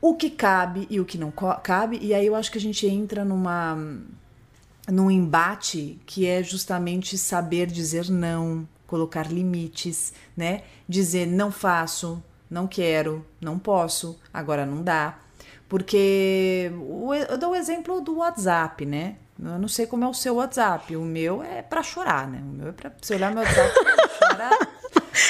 [0.00, 1.32] o que cabe e o que não
[1.62, 3.76] cabe, e aí eu acho que a gente entra numa
[4.90, 10.62] num embate que é justamente saber dizer não, colocar limites, né?
[10.88, 15.18] Dizer não faço, não quero, não posso, agora não dá.
[15.68, 16.72] Porque
[17.28, 19.16] eu dou o exemplo do WhatsApp, né?
[19.38, 20.96] Eu não sei como é o seu WhatsApp.
[20.96, 22.40] O meu é para chorar, né?
[22.42, 23.74] O meu é para você olhar meu WhatsApp
[24.18, 24.77] chorar.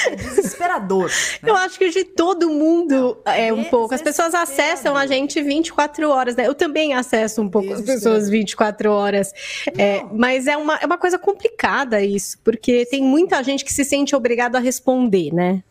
[0.07, 1.09] É desesperador.
[1.41, 1.49] Né?
[1.49, 3.93] Eu acho que de todo mundo é um pouco.
[3.93, 6.47] As pessoas acessam a gente 24 horas, né?
[6.47, 9.31] Eu também acesso um pouco as pessoas 24 horas.
[9.77, 13.83] É, mas é uma, é uma coisa complicada isso, porque tem muita gente que se
[13.83, 15.63] sente obrigado a responder, né?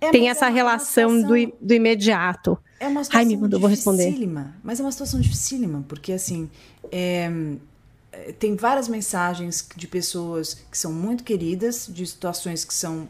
[0.00, 2.58] É, tem essa é relação situação, do, do imediato.
[2.78, 4.14] É uma situação Ai, me mandou, vou responder.
[4.62, 6.50] Mas é uma situação dificílima, porque assim.
[6.92, 7.30] É, é,
[8.38, 13.08] tem várias mensagens de pessoas que são muito queridas, de situações que são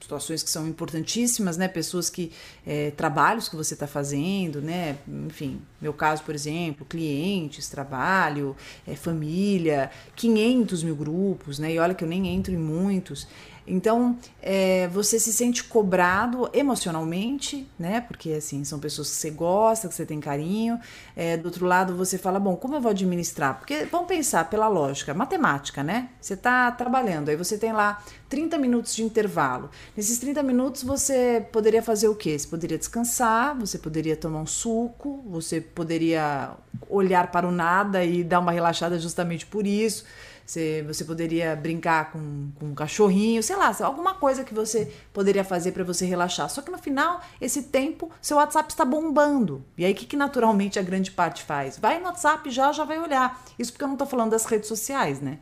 [0.00, 1.68] situações que são importantíssimas, né?
[1.68, 2.32] Pessoas que
[2.66, 4.96] é, trabalhos que você está fazendo, né?
[5.06, 8.56] Enfim, meu caso, por exemplo, clientes, trabalho,
[8.86, 11.74] é, família, 500 mil grupos, né?
[11.74, 13.28] E olha que eu nem entro em muitos.
[13.68, 18.00] Então, é, você se sente cobrado emocionalmente, né?
[18.00, 20.80] Porque, assim, são pessoas que você gosta, que você tem carinho.
[21.14, 23.58] É, do outro lado, você fala, bom, como eu vou administrar?
[23.58, 26.08] Porque, vamos pensar pela lógica, matemática, né?
[26.20, 29.70] Você está trabalhando, aí você tem lá 30 minutos de intervalo.
[29.96, 32.38] Nesses 30 minutos, você poderia fazer o quê?
[32.38, 36.50] Você poderia descansar, você poderia tomar um suco, você poderia
[36.88, 40.04] olhar para o nada e dar uma relaxada justamente por isso
[40.50, 45.44] você, você poderia brincar com, com um cachorrinho, sei lá, alguma coisa que você poderia
[45.44, 46.48] fazer para você relaxar.
[46.48, 49.62] Só que no final, esse tempo, seu WhatsApp está bombando.
[49.76, 51.78] E aí, o que, que naturalmente a grande parte faz?
[51.78, 53.44] Vai no WhatsApp já, já vai olhar.
[53.58, 55.38] Isso porque eu não estou falando das redes sociais, né?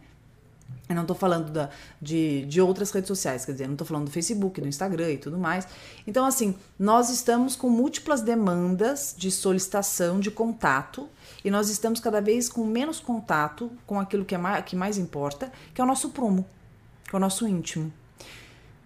[0.89, 1.69] Eu não estou falando da,
[2.01, 5.19] de, de outras redes sociais, quer dizer, não estou falando do Facebook, do Instagram e
[5.19, 5.67] tudo mais.
[6.07, 11.09] Então, assim, nós estamos com múltiplas demandas de solicitação, de contato,
[11.47, 14.99] e nós estamos cada vez com menos contato com aquilo que, é mais, que mais
[14.99, 16.45] importa, que é o nosso prumo,
[17.09, 17.93] que é o nosso íntimo.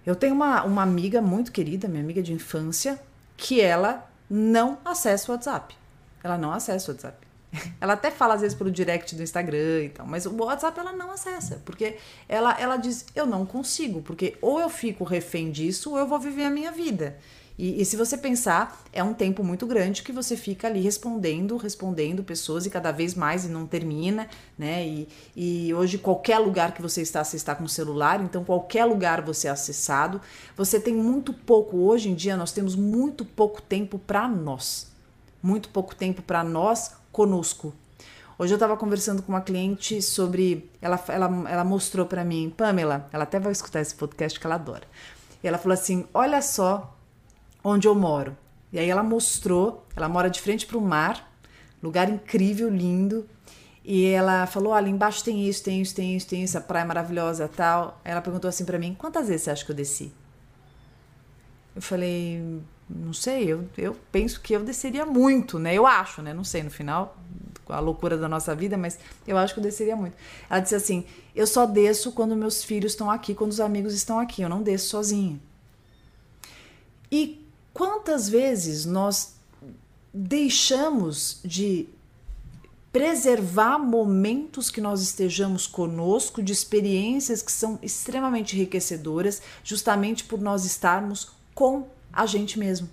[0.05, 3.01] Eu tenho uma, uma amiga muito querida, minha amiga de infância,
[3.35, 5.75] que ela não acessa o WhatsApp.
[6.23, 7.27] Ela não acessa o WhatsApp.
[7.81, 10.93] Ela até fala às vezes pelo direct do Instagram e tal, mas o WhatsApp ela
[10.93, 11.97] não acessa, porque
[12.29, 16.21] ela, ela diz: eu não consigo, porque ou eu fico refém disso ou eu vou
[16.21, 17.19] viver a minha vida.
[17.63, 21.59] E, e, se você pensar, é um tempo muito grande que você fica ali respondendo,
[21.59, 24.87] respondendo pessoas e cada vez mais e não termina, né?
[24.87, 28.87] E, e hoje, qualquer lugar que você está, você está com o celular, então qualquer
[28.87, 30.23] lugar você é acessado.
[30.57, 34.91] Você tem muito pouco, hoje em dia, nós temos muito pouco tempo para nós.
[35.43, 37.75] Muito pouco tempo para nós conosco.
[38.39, 40.71] Hoje eu estava conversando com uma cliente sobre.
[40.81, 44.55] Ela, ela, ela mostrou para mim, Pamela, ela até vai escutar esse podcast que ela
[44.55, 44.85] adora.
[45.45, 46.97] E ela falou assim: Olha só
[47.63, 48.37] onde eu moro.
[48.73, 51.31] E aí ela mostrou, ela mora de frente para o mar,
[51.83, 53.27] lugar incrível, lindo.
[53.85, 56.85] E ela falou: Olha, embaixo tem isso, tem isso, tem isso, tem isso, a praia
[56.85, 58.01] maravilhosa tal.
[58.05, 60.13] Aí ela perguntou assim para mim: Quantas vezes você acha que eu desci?
[61.75, 65.75] Eu falei: Não sei, eu, eu penso que eu desceria muito, né?
[65.75, 66.33] Eu acho, né?
[66.33, 67.17] Não sei, no final,
[67.69, 70.17] a loucura da nossa vida, mas eu acho que eu desceria muito.
[70.49, 74.19] Ela disse assim: Eu só desço quando meus filhos estão aqui, quando os amigos estão
[74.19, 75.41] aqui, eu não desço sozinha.
[77.11, 77.40] E
[77.81, 79.37] quantas vezes nós
[80.13, 81.89] deixamos de
[82.93, 90.67] preservar momentos que nós estejamos conosco, de experiências que são extremamente enriquecedoras, justamente por nós
[90.67, 92.87] estarmos com a gente mesmo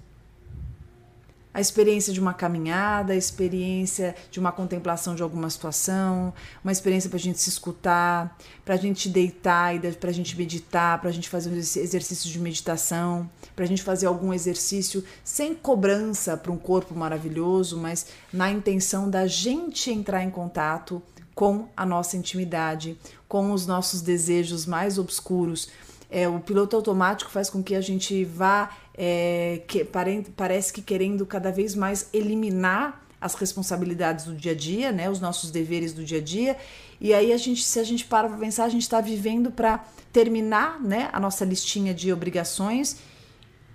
[1.57, 6.31] a experiência de uma caminhada, a experiência de uma contemplação de alguma situação,
[6.63, 10.37] uma experiência para a gente se escutar, para a gente deitar e para a gente
[10.37, 15.03] meditar, para a gente fazer um exercício de meditação, para a gente fazer algum exercício
[15.23, 21.01] sem cobrança para um corpo maravilhoso, mas na intenção da gente entrar em contato
[21.33, 25.69] com a nossa intimidade, com os nossos desejos mais obscuros.
[26.09, 30.81] É, o piloto automático faz com que a gente vá é, que, pare, parece que
[30.81, 35.93] querendo cada vez mais eliminar as responsabilidades do dia a dia, né, os nossos deveres
[35.93, 36.57] do dia a dia.
[36.99, 39.85] E aí a gente, se a gente para para pensar, a gente está vivendo para
[40.11, 42.97] terminar, né, a nossa listinha de obrigações.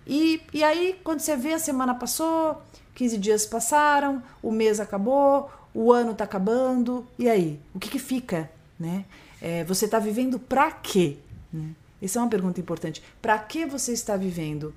[0.06, 2.60] E, e aí quando você vê a semana passou,
[2.94, 7.06] 15 dias passaram, o mês acabou, o ano está acabando.
[7.18, 9.04] E aí, o que que fica, né?
[9.40, 11.16] É, você está vivendo para quê?
[11.52, 11.70] Né?
[12.00, 13.02] Essa é uma pergunta importante.
[13.20, 14.72] Para que você está vivendo?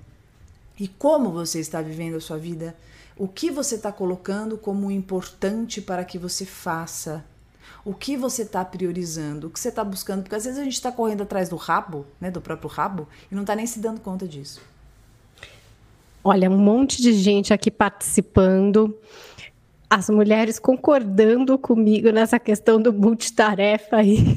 [0.78, 2.76] E como você está vivendo a sua vida,
[3.16, 7.24] o que você está colocando como importante para que você faça,
[7.84, 10.74] o que você está priorizando, o que você está buscando, porque às vezes a gente
[10.74, 14.00] está correndo atrás do rabo, né, do próprio rabo, e não está nem se dando
[14.00, 14.60] conta disso.
[16.22, 18.94] Olha, um monte de gente aqui participando,
[19.88, 24.18] as mulheres concordando comigo nessa questão do multitarefa aí.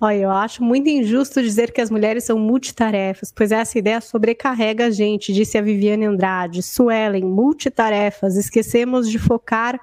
[0.00, 4.86] Olha, eu acho muito injusto dizer que as mulheres são multitarefas, pois essa ideia sobrecarrega
[4.86, 6.62] a gente, disse a Viviane Andrade.
[6.62, 9.80] Suelen, multitarefas, esquecemos de focar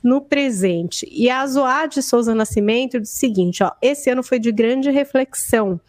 [0.00, 1.08] no presente.
[1.10, 5.80] E a Zoade Souza Nascimento disse o seguinte: ó, esse ano foi de grande reflexão,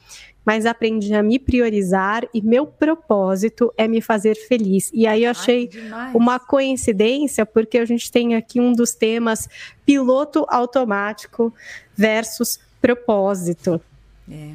[0.43, 4.89] mas aprendi a me priorizar e meu propósito é me fazer feliz.
[4.91, 9.47] E aí eu achei Ai, uma coincidência, porque a gente tem aqui um dos temas
[9.85, 11.53] piloto automático
[11.95, 13.81] versus propósito.
[14.29, 14.53] É.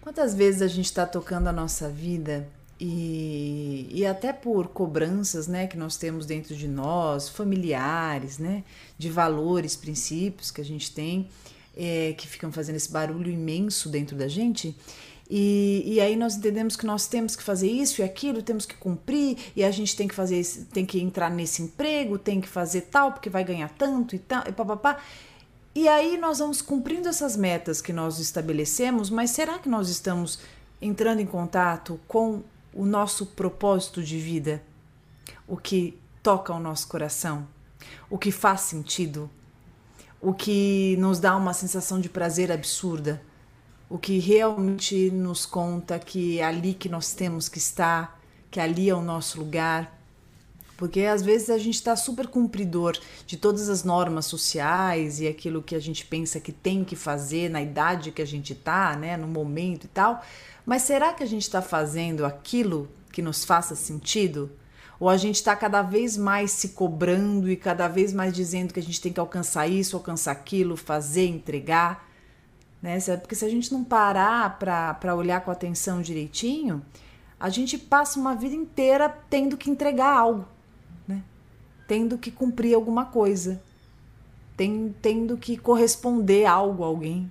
[0.00, 2.48] Quantas vezes a gente está tocando a nossa vida
[2.80, 8.64] e, e até por cobranças né, que nós temos dentro de nós, familiares, né,
[8.96, 11.28] de valores, princípios que a gente tem,
[11.76, 14.74] é, que ficam fazendo esse barulho imenso dentro da gente.
[15.28, 18.74] E, e aí nós entendemos que nós temos que fazer isso e aquilo, temos que
[18.74, 22.80] cumprir, e a gente tem que fazer, tem que entrar nesse emprego, tem que fazer
[22.82, 25.00] tal, porque vai ganhar tanto e tal, e papapá.
[25.74, 30.40] E aí nós vamos cumprindo essas metas que nós estabelecemos, mas será que nós estamos
[30.82, 32.42] entrando em contato com
[32.74, 34.62] o nosso propósito de vida,
[35.46, 37.46] o que toca o nosso coração,
[38.08, 39.30] o que faz sentido,
[40.20, 43.22] o que nos dá uma sensação de prazer absurda,
[43.88, 48.90] o que realmente nos conta que é ali que nós temos que estar, que ali
[48.90, 49.99] é o nosso lugar.
[50.80, 55.62] Porque às vezes a gente está super cumpridor de todas as normas sociais e aquilo
[55.62, 59.14] que a gente pensa que tem que fazer na idade que a gente está, né,
[59.14, 60.22] no momento e tal,
[60.64, 64.50] mas será que a gente está fazendo aquilo que nos faça sentido?
[64.98, 68.80] Ou a gente está cada vez mais se cobrando e cada vez mais dizendo que
[68.80, 72.08] a gente tem que alcançar isso, alcançar aquilo, fazer, entregar?
[72.80, 72.98] Né?
[73.18, 76.82] Porque se a gente não parar para olhar com atenção direitinho,
[77.38, 80.48] a gente passa uma vida inteira tendo que entregar algo?
[81.90, 83.60] Tendo que cumprir alguma coisa,
[85.02, 87.28] tendo que corresponder algo a alguém.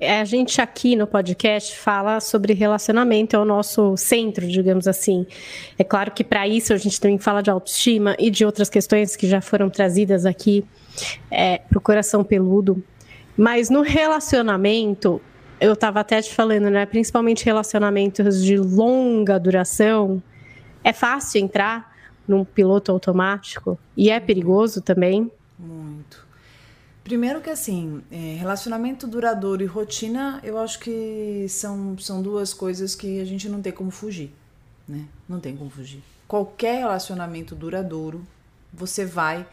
[0.00, 5.28] A gente aqui no podcast fala sobre relacionamento, é o nosso centro, digamos assim.
[5.78, 9.14] É claro que para isso a gente também fala de autoestima e de outras questões
[9.14, 10.64] que já foram trazidas aqui
[11.30, 12.82] é, para o coração peludo.
[13.36, 15.20] Mas no relacionamento,
[15.60, 16.84] eu estava até te falando, né?
[16.84, 20.20] Principalmente relacionamentos de longa duração,
[20.82, 21.96] é fácil entrar
[22.28, 25.32] num piloto automático e é perigoso também.
[25.58, 26.28] Muito.
[27.02, 32.94] Primeiro que assim, é, relacionamento duradouro e rotina, eu acho que são, são duas coisas
[32.94, 34.30] que a gente não tem como fugir,
[34.86, 35.06] né?
[35.26, 36.02] Não tem como fugir.
[36.28, 38.22] Qualquer relacionamento duradouro,
[38.70, 39.46] você vai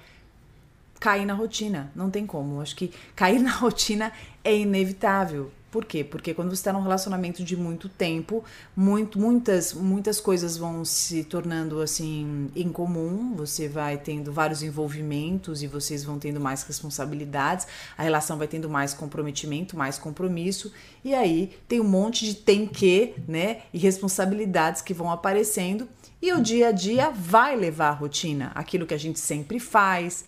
[1.00, 2.60] cair na rotina, não tem como.
[2.60, 4.12] Acho que cair na rotina
[4.44, 5.50] é inevitável.
[5.76, 6.06] Por quê?
[6.06, 11.26] Porque quando você está num relacionamento de muito tempo, muito, muitas, muitas coisas vão se
[11.26, 17.68] tornando assim em comum, você vai tendo vários envolvimentos e vocês vão tendo mais responsabilidades,
[17.98, 20.72] a relação vai tendo mais comprometimento, mais compromisso,
[21.04, 23.64] e aí tem um monte de tem que, né?
[23.74, 25.90] E responsabilidades que vão aparecendo.
[26.22, 30.26] E o dia a dia vai levar a rotina, aquilo que a gente sempre faz,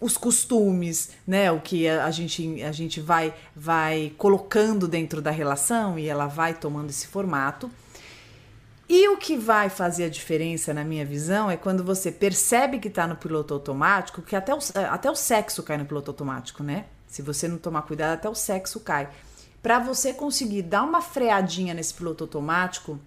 [0.00, 1.52] os costumes, né?
[1.52, 6.54] O que a, gente, a gente vai, vai colocando dentro da relação e ela vai
[6.54, 7.70] tomando esse formato.
[8.88, 12.88] E o que vai fazer a diferença, na minha visão, é quando você percebe que
[12.88, 14.58] está no piloto automático, que até o,
[14.90, 16.86] até o sexo cai no piloto automático, né?
[17.06, 19.08] Se você não tomar cuidado, até o sexo cai.
[19.62, 22.98] Para você conseguir dar uma freadinha nesse piloto automático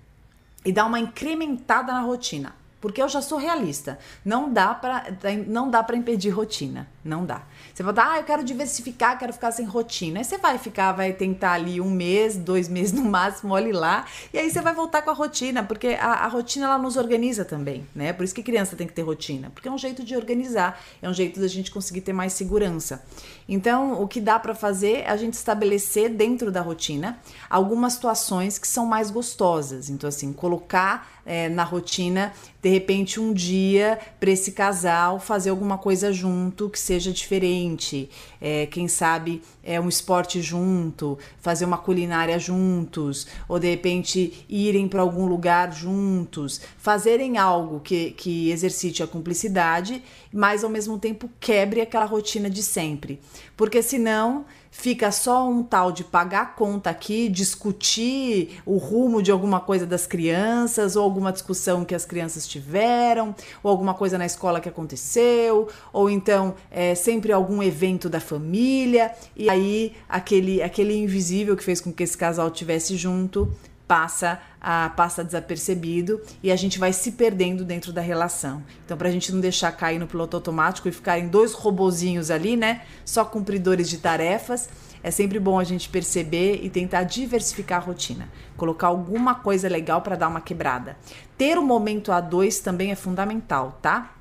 [0.64, 2.56] e dar uma incrementada na rotina.
[2.84, 3.97] Porque eu já sou realista.
[4.25, 5.05] Não dá para
[5.47, 7.43] não dá para impedir rotina, não dá.
[7.73, 10.19] Você vai falar, ah, eu quero diversificar, quero ficar sem rotina.
[10.19, 14.05] Aí você vai ficar, vai tentar ali um mês, dois meses no máximo, olhe lá,
[14.34, 17.45] e aí você vai voltar com a rotina, porque a, a rotina ela nos organiza
[17.45, 18.11] também, né?
[18.11, 21.07] Por isso que criança tem que ter rotina, porque é um jeito de organizar, é
[21.07, 23.01] um jeito da gente conseguir ter mais segurança.
[23.47, 27.17] Então, o que dá para fazer é a gente estabelecer dentro da rotina
[27.49, 29.89] algumas situações que são mais gostosas.
[29.89, 35.78] Então, assim, colocar é, na rotina, de repente, um dia para esse casal fazer alguma
[35.78, 38.09] coisa junto que seja diferente.
[38.39, 44.88] É, quem sabe é um esporte junto, fazer uma culinária juntos, ou de repente irem
[44.88, 50.01] para algum lugar juntos, fazerem algo que, que exercite a cumplicidade,
[50.32, 53.19] mas ao mesmo tempo quebre aquela rotina de sempre.
[53.55, 59.59] Porque senão fica só um tal de pagar conta aqui, discutir o rumo de alguma
[59.59, 64.59] coisa das crianças, ou alguma discussão que as crianças tiveram, ou alguma coisa na escola
[64.59, 71.55] que aconteceu, ou então é, sempre algum evento da família, e aí aquele, aquele invisível
[71.55, 73.47] que fez com que esse casal tivesse junto
[73.88, 78.63] passa a, passa desapercebido e a gente vai se perdendo dentro da relação.
[78.86, 82.55] Então, para a gente não deixar cair no piloto automático e ficarem dois robozinhos ali,
[82.55, 82.84] né?
[83.05, 84.69] Só cumpridores de tarefas,
[85.03, 90.01] é sempre bom a gente perceber e tentar diversificar a rotina, colocar alguma coisa legal
[90.01, 90.97] para dar uma quebrada.
[91.38, 94.15] Ter um momento a dois também é fundamental, tá?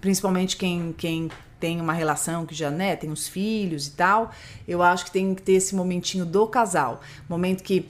[0.00, 1.30] Principalmente quem, quem
[1.60, 4.30] tem uma relação que já né, tem os filhos e tal,
[4.66, 7.88] eu acho que tem que ter esse momentinho do casal, momento que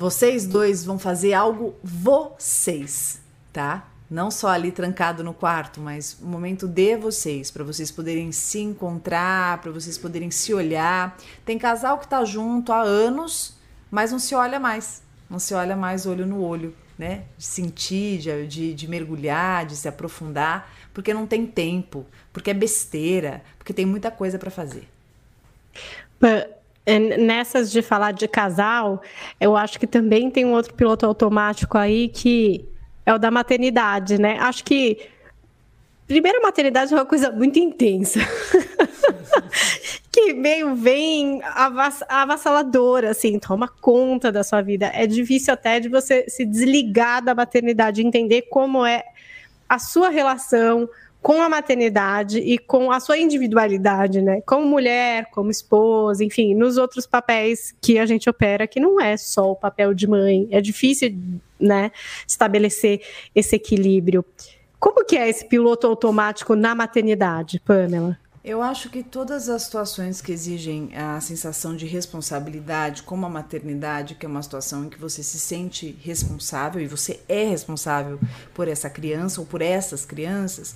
[0.00, 3.20] vocês dois vão fazer algo vocês,
[3.52, 3.86] tá?
[4.10, 8.60] Não só ali trancado no quarto, mas o momento de vocês, para vocês poderem se
[8.60, 11.18] encontrar, para vocês poderem se olhar.
[11.44, 13.58] Tem casal que tá junto há anos,
[13.90, 15.02] mas não se olha mais.
[15.28, 17.24] não se olha mais olho no olho, né?
[17.36, 23.42] De sentir, de, de mergulhar, de se aprofundar, porque não tem tempo, porque é besteira,
[23.58, 24.88] porque tem muita coisa para fazer.
[26.86, 29.02] Nessas de falar de casal,
[29.40, 32.66] eu acho que também tem um outro piloto automático aí que
[33.06, 34.38] é o da maternidade, né?
[34.40, 34.98] Acho que
[36.06, 38.20] primeiro a maternidade é uma coisa muito intensa.
[40.10, 44.90] que meio vem avass avassaladora, assim, toma conta da sua vida.
[44.92, 49.04] É difícil até de você se desligar da maternidade, entender como é
[49.68, 50.88] a sua relação
[51.22, 54.40] com a maternidade e com a sua individualidade, né?
[54.42, 59.16] Como mulher, como esposa, enfim, nos outros papéis que a gente opera, que não é
[59.16, 60.48] só o papel de mãe.
[60.50, 61.14] É difícil,
[61.58, 61.90] né,
[62.26, 63.02] estabelecer
[63.34, 64.24] esse equilíbrio.
[64.78, 68.18] Como que é esse piloto automático na maternidade, Pamela?
[68.42, 74.14] Eu acho que todas as situações que exigem a sensação de responsabilidade, como a maternidade,
[74.14, 78.18] que é uma situação em que você se sente responsável e você é responsável
[78.54, 80.74] por essa criança ou por essas crianças,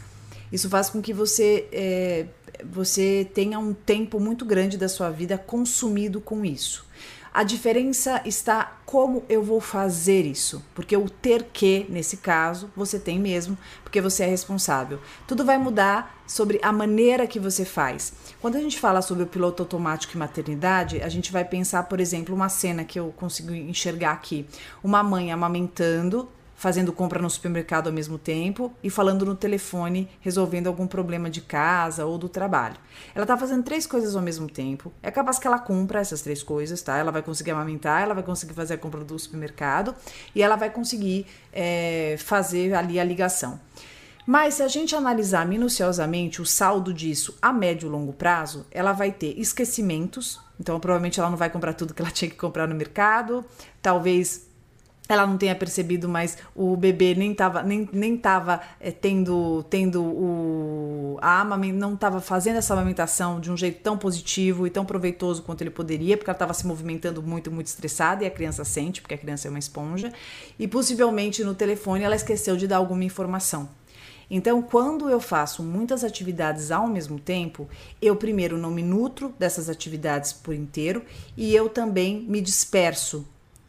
[0.55, 2.27] isso faz com que você, é,
[2.65, 6.87] você tenha um tempo muito grande da sua vida consumido com isso.
[7.33, 12.97] A diferença está como eu vou fazer isso, porque o ter que, nesse caso, você
[13.01, 15.01] tem mesmo, porque você é responsável.
[15.27, 18.13] Tudo vai mudar sobre a maneira que você faz.
[18.41, 21.99] Quando a gente fala sobre o piloto automático e maternidade, a gente vai pensar, por
[21.99, 24.47] exemplo, uma cena que eu consigo enxergar aqui:
[24.85, 30.67] uma mãe amamentando fazendo compra no supermercado ao mesmo tempo e falando no telefone, resolvendo
[30.67, 32.77] algum problema de casa ou do trabalho.
[33.15, 34.93] Ela tá fazendo três coisas ao mesmo tempo.
[35.03, 36.97] É capaz que ela cumpra essas três coisas, tá?
[36.97, 39.95] Ela vai conseguir amamentar, ela vai conseguir fazer a compra do supermercado
[40.35, 43.61] e ela vai conseguir é, fazer ali a ligação.
[44.27, 48.93] Mas se a gente analisar minuciosamente o saldo disso a médio e longo prazo, ela
[48.93, 50.41] vai ter esquecimentos.
[50.59, 53.45] Então, provavelmente ela não vai comprar tudo que ela tinha que comprar no mercado.
[53.83, 54.44] Talvez
[55.07, 60.03] ela não tenha percebido, mas o bebê nem estava nem, nem tava, é, tendo, tendo
[60.03, 64.85] o, a amamentação, não estava fazendo essa amamentação de um jeito tão positivo e tão
[64.85, 68.65] proveitoso quanto ele poderia, porque ela estava se movimentando muito, muito estressada e a criança
[68.65, 70.11] sente, porque a criança é uma esponja,
[70.59, 73.69] e possivelmente no telefone ela esqueceu de dar alguma informação.
[74.31, 77.69] Então, quando eu faço muitas atividades ao mesmo tempo,
[78.01, 81.03] eu primeiro não me nutro dessas atividades por inteiro
[81.37, 83.27] e eu também me disperso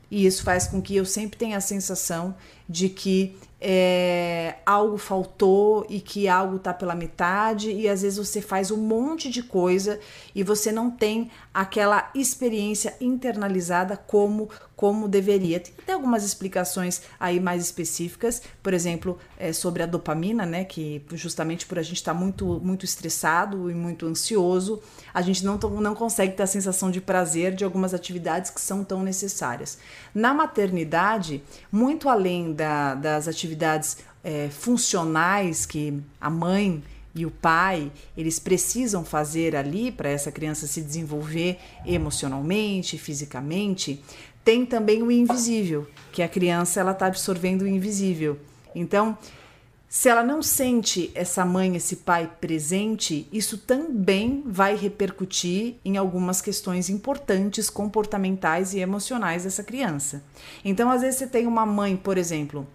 [0.10, 2.36] e isso faz com que eu sempre tenha a sensação
[2.68, 8.42] de que é, algo faltou e que algo tá pela metade, e às vezes você
[8.42, 10.00] faz um monte de coisa
[10.34, 15.60] e você não tem aquela experiência internalizada como como deveria.
[15.60, 20.66] Tem até algumas explicações aí mais específicas, por exemplo, é, sobre a dopamina, né?
[20.66, 24.82] Que justamente por a gente estar tá muito, muito estressado e muito ansioso,
[25.14, 28.84] a gente não, não consegue ter a sensação de prazer de algumas atividades que são
[28.84, 29.78] tão necessárias.
[30.14, 36.84] Na maternidade, muito além da, das atividades é, funcionais que a mãe
[37.16, 44.04] e o pai, eles precisam fazer ali para essa criança se desenvolver emocionalmente, fisicamente,
[44.46, 48.40] tem também o invisível, que a criança ela está absorvendo o invisível.
[48.76, 49.18] Então,
[49.90, 56.42] se ela não sente essa mãe, esse pai presente, isso também vai repercutir em algumas
[56.42, 60.24] questões importantes comportamentais e emocionais dessa criança.
[60.64, 62.68] Então, às vezes você tem uma mãe, por exemplo,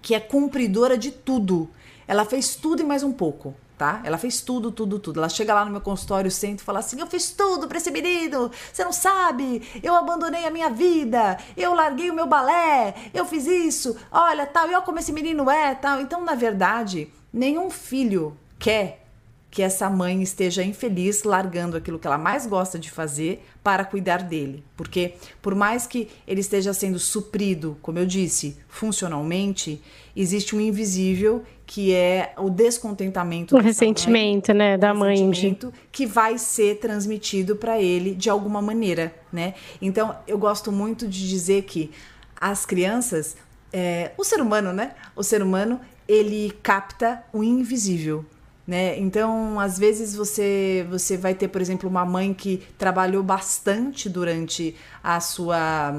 [0.00, 1.68] que é cumpridora de tudo.
[2.06, 4.00] Ela fez tudo e mais um pouco tá?
[4.04, 5.20] Ela fez tudo, tudo, tudo.
[5.20, 7.90] Ela chega lá no meu consultório, senta e fala assim: Eu fiz tudo pra esse
[7.90, 13.24] menino, você não sabe, eu abandonei a minha vida, eu larguei o meu balé, eu
[13.24, 16.00] fiz isso, olha, tal, e olha como esse menino é, tal.
[16.00, 19.04] Então, na verdade, nenhum filho quer
[19.54, 24.20] que essa mãe esteja infeliz largando aquilo que ela mais gosta de fazer para cuidar
[24.20, 24.64] dele.
[24.76, 29.80] Porque, por mais que ele esteja sendo suprido, como eu disse, funcionalmente,
[30.16, 33.56] existe um invisível que é o descontentamento.
[33.56, 35.16] O ressentimento, mãe, né, da mãe.
[35.90, 39.54] Que vai ser transmitido para ele de alguma maneira, né?
[39.80, 41.90] Então, eu gosto muito de dizer que
[42.40, 43.36] as crianças,
[43.72, 44.92] é, o ser humano, né?
[45.16, 48.24] O ser humano, ele capta o invisível
[48.66, 48.98] né?
[48.98, 54.74] Então, às vezes você você vai ter, por exemplo, uma mãe que trabalhou bastante durante
[55.02, 55.94] a sua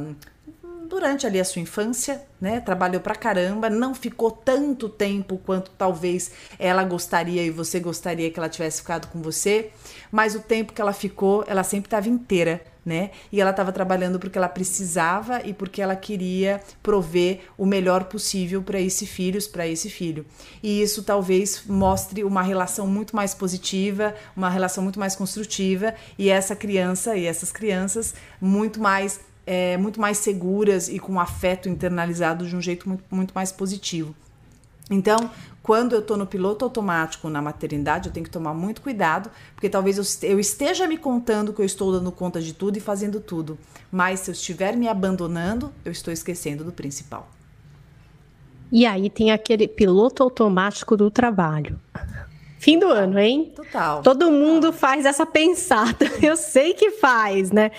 [0.96, 2.62] durante ali a sua infância, né?
[2.62, 8.40] Trabalhou pra caramba, não ficou tanto tempo quanto talvez ela gostaria e você gostaria que
[8.40, 9.72] ela tivesse ficado com você,
[10.10, 13.10] mas o tempo que ela ficou, ela sempre estava inteira né?
[13.32, 18.62] E ela estava trabalhando porque ela precisava e porque ela queria prover o melhor possível
[18.62, 20.24] para esse filho, para esse filho.
[20.62, 26.30] E isso talvez mostre uma relação muito mais positiva, uma relação muito mais construtiva e
[26.30, 32.48] essa criança e essas crianças muito mais é, muito mais seguras e com afeto internalizado
[32.48, 34.16] de um jeito muito, muito mais positivo.
[34.90, 35.30] Então,
[35.64, 39.68] quando eu estou no piloto automático na maternidade, eu tenho que tomar muito cuidado, porque
[39.68, 43.58] talvez eu, esteja me contando que eu estou dando conta de tudo e fazendo tudo.
[43.92, 47.28] Mas se eu estiver me abandonando, eu estou esquecendo do principal.
[48.72, 51.80] E aí tem aquele piloto automático do trabalho.
[52.66, 53.54] Fim do ano, hein?
[53.56, 54.02] Total.
[54.02, 56.10] Todo mundo faz essa pensada.
[56.20, 57.70] Eu sei que faz, né?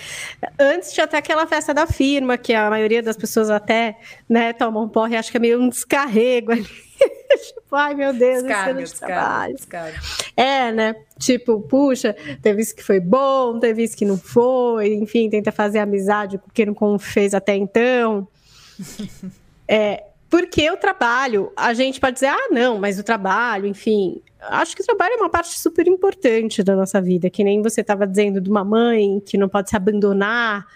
[0.56, 4.84] Antes tinha até aquela festa da firma, que a maioria das pessoas até, né, tomam
[4.84, 6.62] um porre, acho que é meio um descarrego ali.
[7.02, 9.98] tipo, ai meu Deus, descarga, esse descarga, descarga.
[10.36, 10.94] É, né?
[11.18, 15.80] Tipo, puxa, teve isso que foi bom, teve isso que não foi, enfim, tenta fazer
[15.80, 18.28] amizade com quem não fez até então.
[19.68, 24.22] É, porque o trabalho, a gente pode dizer, ah, não, mas o trabalho, enfim.
[24.50, 27.80] Acho que o trabalho é uma parte super importante da nossa vida, que nem você
[27.80, 30.66] estava dizendo de uma mãe que não pode se abandonar,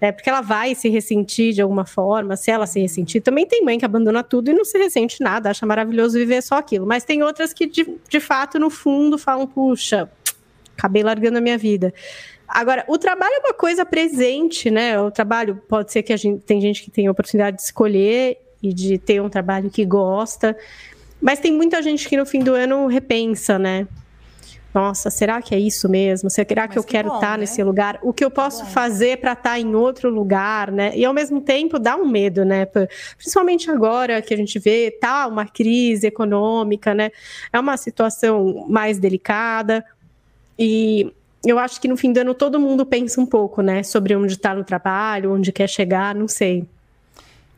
[0.00, 0.10] né?
[0.12, 3.20] Porque ela vai se ressentir de alguma forma, se ela se ressentir.
[3.20, 6.56] Também tem mãe que abandona tudo e não se ressente nada, acha maravilhoso viver só
[6.56, 6.86] aquilo.
[6.86, 10.10] Mas tem outras que, de, de fato, no fundo, falam, puxa,
[10.76, 11.92] acabei largando a minha vida.
[12.48, 14.98] Agora, o trabalho é uma coisa presente, né?
[15.00, 18.38] O trabalho pode ser que a gente tem gente que tem a oportunidade de escolher
[18.62, 20.56] e de ter um trabalho que gosta.
[21.20, 23.86] Mas tem muita gente que no fim do ano repensa, né?
[24.72, 26.30] Nossa, será que é isso mesmo?
[26.30, 27.38] Será que Mas eu que quero estar tá né?
[27.38, 27.98] nesse lugar?
[28.02, 30.92] O que eu posso fazer para estar tá em outro lugar, né?
[30.96, 32.66] E ao mesmo tempo dá um medo, né?
[33.16, 37.10] Principalmente agora que a gente vê tá uma crise econômica, né?
[37.52, 39.84] É uma situação mais delicada
[40.56, 41.12] e
[41.44, 43.82] eu acho que no fim do ano todo mundo pensa um pouco, né?
[43.82, 46.64] Sobre onde está no trabalho, onde quer chegar, não sei.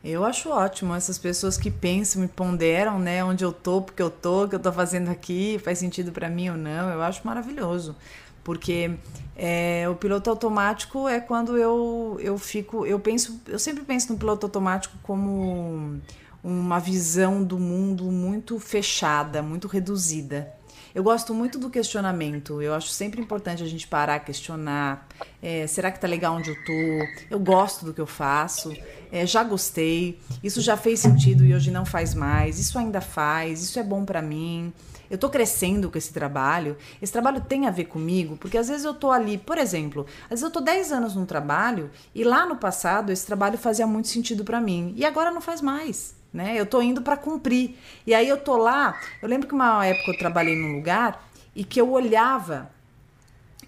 [0.03, 4.09] Eu acho ótimo essas pessoas que pensam e ponderam, né, onde eu tô, porque eu
[4.09, 6.89] tô, o que eu tô fazendo aqui, faz sentido para mim ou não.
[6.89, 7.95] Eu acho maravilhoso,
[8.43, 8.91] porque
[9.33, 14.19] é, o piloto automático é quando eu eu fico, eu penso, eu sempre penso no
[14.19, 16.01] piloto automático como
[16.43, 20.53] uma visão do mundo muito fechada, muito reduzida.
[20.95, 22.61] Eu gosto muito do questionamento.
[22.61, 25.07] Eu acho sempre importante a gente parar, questionar.
[25.41, 27.07] É, será que tá legal onde eu tô?
[27.31, 28.71] Eu gosto do que eu faço.
[29.11, 30.19] É, já gostei.
[30.43, 32.59] Isso já fez sentido e hoje não faz mais.
[32.59, 33.63] Isso ainda faz.
[33.63, 34.71] Isso é bom para mim.
[35.09, 36.77] Eu tô crescendo com esse trabalho.
[37.01, 40.29] Esse trabalho tem a ver comigo, porque às vezes eu tô ali, por exemplo, às
[40.29, 44.07] vezes eu tô 10 anos num trabalho e lá no passado esse trabalho fazia muito
[44.07, 46.59] sentido para mim e agora não faz mais né?
[46.59, 47.77] Eu tô indo para cumprir.
[48.07, 51.63] E aí eu tô lá, eu lembro que uma época eu trabalhei num lugar e
[51.63, 52.71] que eu olhava,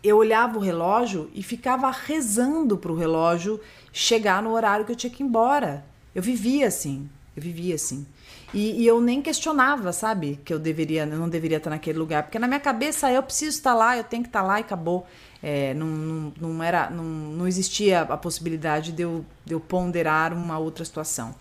[0.03, 3.59] eu olhava o relógio e ficava rezando pro relógio
[3.93, 5.85] chegar no horário que eu tinha que ir embora.
[6.13, 8.05] Eu vivia assim, eu vivia assim.
[8.53, 12.23] E, e, eu nem questionava, sabe, que eu deveria, eu não deveria estar naquele lugar,
[12.23, 15.05] porque na minha cabeça eu preciso estar lá, eu tenho que estar lá e acabou.
[15.43, 20.31] É, não, não, não, era, não, não existia a possibilidade de eu, de eu ponderar
[20.31, 21.35] uma outra situação.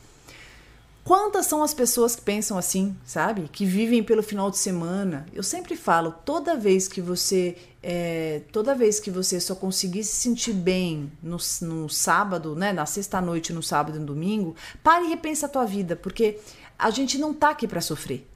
[1.04, 3.50] Quantas são as pessoas que pensam assim, sabe?
[3.52, 5.26] Que vivem pelo final de semana.
[5.34, 10.16] Eu sempre falo, toda vez que você, é, toda vez que você só conseguir se
[10.16, 15.04] sentir bem no, no sábado, né, na sexta noite, no sábado e no domingo, pare
[15.04, 16.38] e repensa a tua vida, porque
[16.78, 18.26] a gente não tá aqui para sofrer.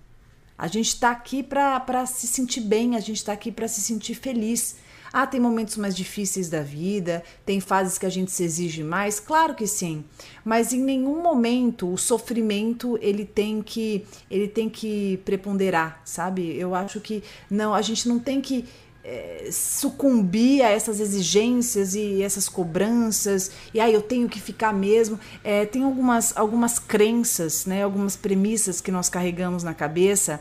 [0.58, 4.14] A gente tá aqui para se sentir bem, a gente tá aqui para se sentir
[4.14, 4.76] feliz.
[5.12, 9.18] Ah, tem momentos mais difíceis da vida, tem fases que a gente se exige mais,
[9.18, 10.04] claro que sim.
[10.44, 16.56] Mas em nenhum momento o sofrimento ele tem que ele tem que preponderar, sabe?
[16.56, 18.64] Eu acho que não, a gente não tem que
[19.09, 24.72] é, sucumbir a essas exigências e essas cobranças e aí ah, eu tenho que ficar
[24.72, 30.40] mesmo é, tem algumas algumas crenças né algumas premissas que nós carregamos na cabeça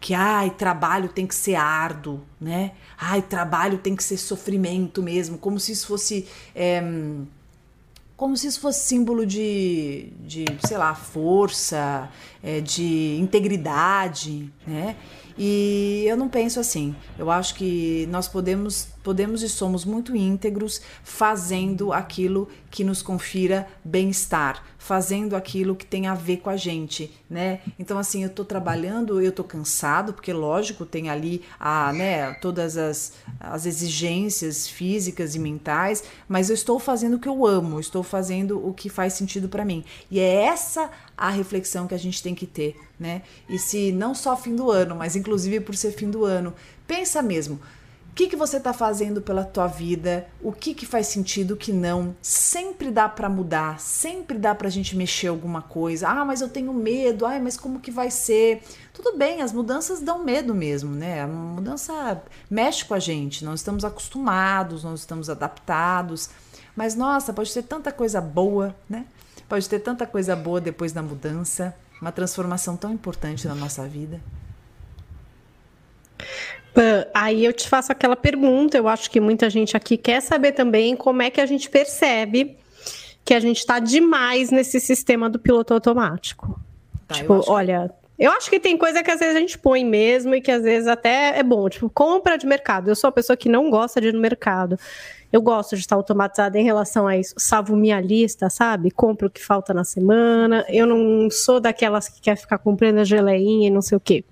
[0.00, 2.72] que ai, trabalho tem que ser árduo, né?
[2.96, 6.26] Ai, trabalho tem que ser sofrimento mesmo, como se isso fosse.
[6.54, 6.82] É,
[8.16, 12.10] como se isso fosse símbolo de, de sei lá, força,
[12.42, 14.96] é, de integridade, né?
[15.38, 16.96] E eu não penso assim.
[17.16, 23.66] Eu acho que nós podemos, podemos e somos muito íntegros fazendo aquilo que nos confira
[23.82, 27.60] bem-estar, fazendo aquilo que tem a ver com a gente, né?
[27.78, 32.76] Então assim, eu tô trabalhando, eu tô cansado, porque lógico, tem ali a, né, todas
[32.76, 38.02] as, as exigências físicas e mentais, mas eu estou fazendo o que eu amo, estou
[38.02, 39.82] fazendo o que faz sentido para mim.
[40.10, 43.22] E é essa a reflexão que a gente tem que ter, né?
[43.48, 46.52] E se não só fim do ano, mas inclusive por ser fim do ano,
[46.86, 47.58] pensa mesmo,
[48.18, 51.72] que, que você está fazendo pela tua vida, o que, que faz sentido, o que
[51.72, 52.16] não.
[52.20, 56.08] Sempre dá para mudar, sempre dá para a gente mexer alguma coisa.
[56.08, 58.60] Ah, mas eu tenho medo, ai, mas como que vai ser?
[58.92, 61.22] Tudo bem, as mudanças dão medo mesmo, né?
[61.22, 66.28] A mudança mexe com a gente, nós estamos acostumados, nós estamos adaptados.
[66.74, 69.06] Mas nossa, pode ter tanta coisa boa, né?
[69.48, 74.20] Pode ter tanta coisa boa depois da mudança, uma transformação tão importante na nossa vida.
[77.14, 80.94] Aí eu te faço aquela pergunta, eu acho que muita gente aqui quer saber também
[80.96, 82.56] como é que a gente percebe
[83.24, 86.58] que a gente está demais nesse sistema do piloto automático.
[87.06, 89.84] Tá, tipo, eu olha, eu acho que tem coisa que às vezes a gente põe
[89.84, 92.88] mesmo e que às vezes até é bom, tipo, compra de mercado.
[92.88, 94.76] Eu sou a pessoa que não gosta de ir no mercado.
[95.32, 97.34] Eu gosto de estar automatizada em relação a isso.
[97.36, 98.90] Salvo minha lista, sabe?
[98.90, 100.64] Compro o que falta na semana.
[100.68, 104.24] Eu não sou daquelas que quer ficar comprando a geleinha e não sei o quê.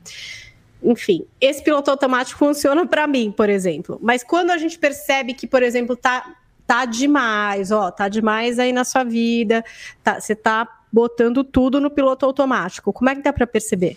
[0.82, 3.98] Enfim, esse piloto automático funciona para mim, por exemplo.
[4.02, 8.72] Mas quando a gente percebe que, por exemplo, tá tá demais, ó, tá demais aí
[8.72, 9.64] na sua vida,
[10.02, 12.92] tá, você tá botando tudo no piloto automático.
[12.92, 13.96] Como é que dá para perceber?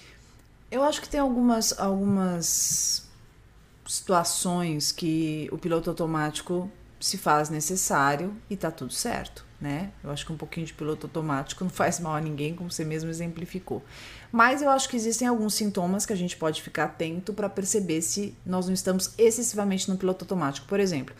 [0.70, 3.10] Eu acho que tem algumas, algumas
[3.88, 6.70] situações que o piloto automático
[7.00, 9.92] se faz necessário e tá tudo certo, né?
[10.04, 12.86] Eu acho que um pouquinho de piloto automático não faz mal a ninguém, como você
[12.86, 13.82] mesmo exemplificou.
[14.32, 18.02] Mas eu acho que existem alguns sintomas que a gente pode ficar atento para perceber
[18.02, 20.68] se nós não estamos excessivamente no piloto automático.
[20.68, 21.16] Por exemplo,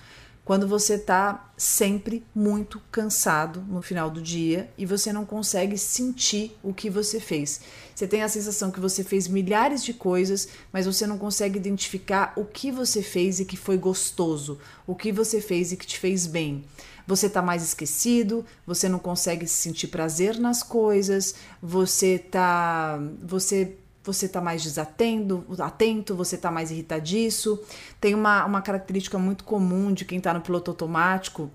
[0.50, 6.58] quando você está sempre muito cansado no final do dia e você não consegue sentir
[6.64, 7.62] o que você fez.
[8.00, 12.32] Você tem a sensação que você fez milhares de coisas, mas você não consegue identificar
[12.38, 16.00] o que você fez e que foi gostoso, o que você fez e que te
[16.00, 16.64] fez bem.
[17.06, 24.28] Você está mais esquecido, você não consegue sentir prazer nas coisas, você tá você você
[24.28, 27.62] está mais desatento, atento, você está mais irritadiço.
[28.00, 31.52] Tem uma, uma característica muito comum de quem está no piloto automático,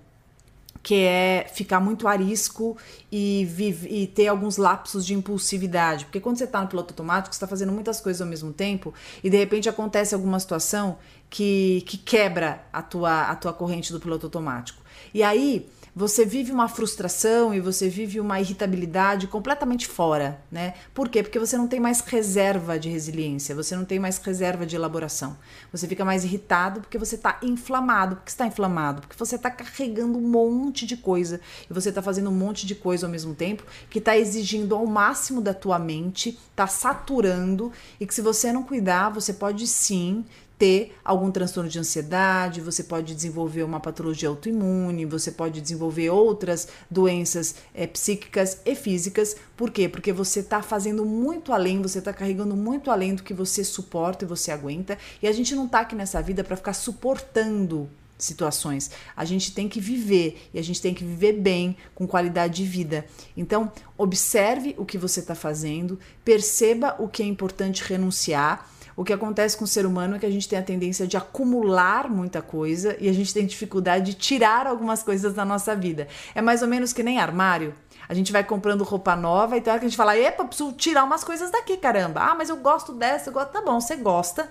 [0.85, 2.77] que é ficar muito arisco
[3.11, 3.49] e,
[3.89, 6.05] e ter alguns lapsos de impulsividade.
[6.05, 8.93] Porque quando você está no piloto automático, você está fazendo muitas coisas ao mesmo tempo
[9.23, 13.99] e de repente acontece alguma situação que, que quebra a tua, a tua corrente do
[13.99, 14.79] piloto automático.
[15.11, 20.73] E aí você vive uma frustração e você vive uma irritabilidade completamente fora, né?
[20.93, 21.23] Por quê?
[21.23, 25.37] Porque você não tem mais reserva de resiliência, você não tem mais reserva de elaboração.
[25.71, 28.17] Você fica mais irritado porque você está inflamado.
[28.17, 29.01] Por que está inflamado?
[29.01, 31.39] Porque você está carregando um monte de coisa
[31.69, 34.85] e você está fazendo um monte de coisa ao mesmo tempo que está exigindo ao
[34.85, 37.71] máximo da tua mente, está saturando
[38.01, 40.25] e que se você não cuidar, você pode sim
[40.57, 46.67] ter algum transtorno de ansiedade, você pode desenvolver uma patologia autoimune, você pode desenvolver outras
[46.89, 49.35] doenças é, psíquicas e físicas.
[49.57, 49.89] Por quê?
[49.89, 54.23] Porque você está fazendo muito além, você está carregando muito além do que você suporta
[54.23, 54.97] e você aguenta.
[55.21, 58.91] E a gente não está aqui nessa vida para ficar suportando situações.
[59.15, 62.65] A gente tem que viver e a gente tem que viver bem, com qualidade de
[62.65, 63.05] vida.
[63.35, 69.11] Então, observe o que você está fazendo, perceba o que é importante renunciar o que
[69.11, 72.41] acontece com o ser humano é que a gente tem a tendência de acumular muita
[72.41, 76.07] coisa e a gente tem dificuldade de tirar algumas coisas da nossa vida.
[76.33, 77.73] É mais ou menos que nem armário.
[78.07, 80.71] A gente vai comprando roupa nova e tem hora que a gente fala: epa, preciso
[80.73, 82.21] tirar umas coisas daqui, caramba.
[82.21, 83.51] Ah, mas eu gosto dessa, eu gosto.
[83.51, 84.49] Tá bom, você gosta,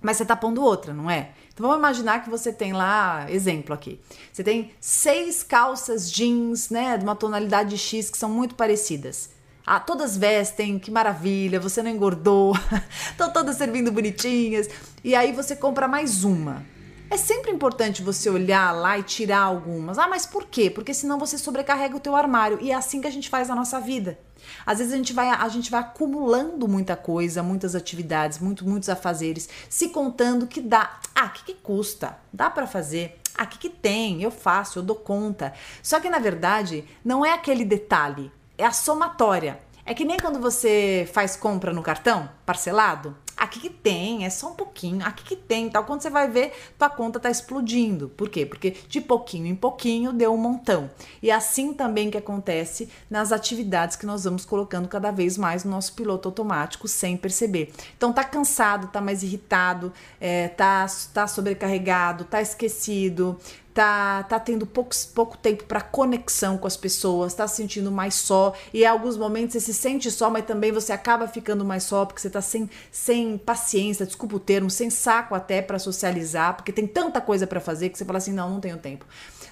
[0.00, 1.30] mas você tá pondo outra, não é?
[1.52, 4.00] Então vamos imaginar que você tem lá, exemplo aqui,
[4.32, 9.30] você tem seis calças jeans, né, de uma tonalidade X que são muito parecidas.
[9.66, 12.54] Ah, todas vestem, que maravilha, você não engordou,
[13.10, 14.68] estão todas servindo bonitinhas.
[15.02, 16.62] E aí você compra mais uma.
[17.08, 19.98] É sempre importante você olhar lá e tirar algumas.
[19.98, 20.68] Ah, mas por quê?
[20.68, 22.58] Porque senão você sobrecarrega o teu armário.
[22.60, 24.18] E é assim que a gente faz a nossa vida.
[24.66, 28.90] Às vezes a gente vai, a gente vai acumulando muita coisa, muitas atividades, muito, muitos
[28.90, 30.98] afazeres, se contando que dá.
[31.14, 32.18] Ah, que, que custa?
[32.30, 33.18] Dá para fazer.
[33.34, 34.22] Ah, que, que tem?
[34.22, 35.54] Eu faço, eu dou conta.
[35.82, 39.60] Só que na verdade não é aquele detalhe é a somatória.
[39.84, 43.16] É que nem quando você faz compra no cartão, parcelado.
[43.36, 45.04] Aqui que tem, é só um pouquinho.
[45.04, 45.84] Aqui que tem, tal.
[45.84, 48.08] Quando você vai ver, tua conta tá explodindo.
[48.10, 48.46] Por quê?
[48.46, 50.90] Porque de pouquinho em pouquinho deu um montão.
[51.22, 55.70] E assim também que acontece nas atividades que nós vamos colocando cada vez mais no
[55.70, 57.72] nosso piloto automático sem perceber.
[57.96, 63.38] Então tá cansado, tá mais irritado, é, tá, tá sobrecarregado, tá esquecido,
[63.74, 68.14] tá, tá tendo pouco, pouco tempo para conexão com as pessoas, tá se sentindo mais
[68.14, 71.82] só, e em alguns momentos você se sente só, mas também você acaba ficando mais
[71.82, 76.54] só, porque você tá sem, sem paciência, desculpa o termo, sem saco até para socializar,
[76.54, 79.04] porque tem tanta coisa para fazer que você fala assim, não, não tenho tempo.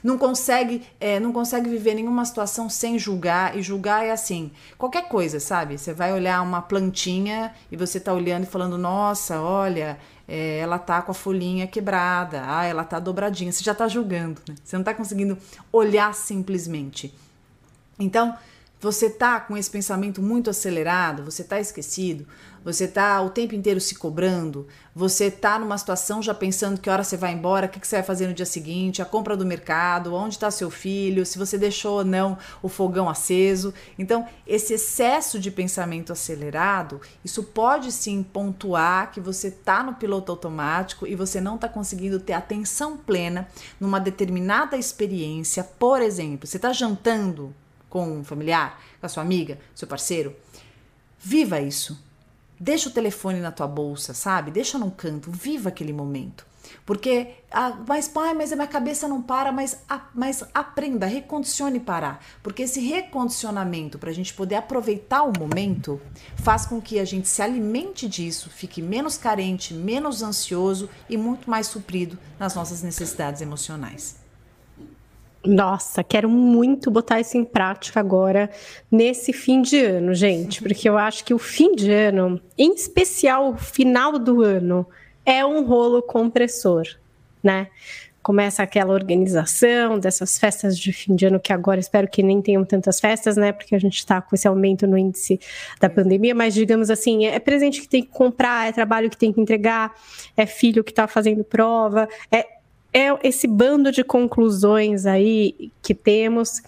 [0.02, 5.08] Não consegue, é, não consegue viver nenhuma situação sem julgar, e julgar é assim, qualquer
[5.08, 5.78] coisa, sabe?
[5.78, 9.96] Você vai olhar uma plantinha e você tá olhando e falando, nossa, olha,
[10.26, 14.40] é, ela tá com a folhinha quebrada, ah, ela tá dobradinha, você já tá julgando,
[14.48, 14.54] né?
[14.64, 15.38] Você não tá conseguindo
[15.72, 17.14] olhar simplesmente.
[17.98, 18.36] Então,
[18.82, 22.26] Você tá com esse pensamento muito acelerado, você tá esquecido,
[22.64, 27.02] você tá o tempo inteiro se cobrando, você tá numa situação já pensando que hora
[27.02, 29.44] você vai embora, o que, que você vai fazer no dia seguinte, a compra do
[29.44, 33.74] mercado, onde está seu filho, se você deixou ou não o fogão aceso.
[33.98, 40.30] Então, esse excesso de pensamento acelerado, isso pode sim pontuar que você tá no piloto
[40.30, 43.48] automático e você não está conseguindo ter atenção plena
[43.80, 45.64] numa determinada experiência.
[45.64, 47.54] Por exemplo, você está jantando
[47.88, 50.34] com um familiar, com a sua amiga, seu parceiro.
[51.18, 52.11] Viva isso
[52.62, 54.52] Deixa o telefone na tua bolsa, sabe?
[54.52, 56.46] Deixa num canto, viva aquele momento.
[56.86, 61.80] Porque, ah, mas pai, mas a minha cabeça não para, mas, ah, mas aprenda, recondicione
[61.80, 62.24] parar.
[62.40, 66.00] Porque esse recondicionamento, para a gente poder aproveitar o momento,
[66.36, 71.50] faz com que a gente se alimente disso, fique menos carente, menos ansioso e muito
[71.50, 74.21] mais suprido nas nossas necessidades emocionais.
[75.44, 78.48] Nossa, quero muito botar isso em prática agora
[78.90, 83.50] nesse fim de ano, gente, porque eu acho que o fim de ano, em especial
[83.50, 84.86] o final do ano,
[85.26, 86.84] é um rolo compressor,
[87.42, 87.68] né?
[88.22, 92.64] Começa aquela organização dessas festas de fim de ano que agora espero que nem tenham
[92.64, 93.50] tantas festas, né?
[93.50, 95.40] Porque a gente está com esse aumento no índice
[95.80, 99.32] da pandemia, mas digamos assim, é presente que tem que comprar, é trabalho que tem
[99.32, 99.92] que entregar,
[100.36, 102.46] é filho que está fazendo prova, é
[102.92, 106.62] é esse bando de conclusões aí que temos,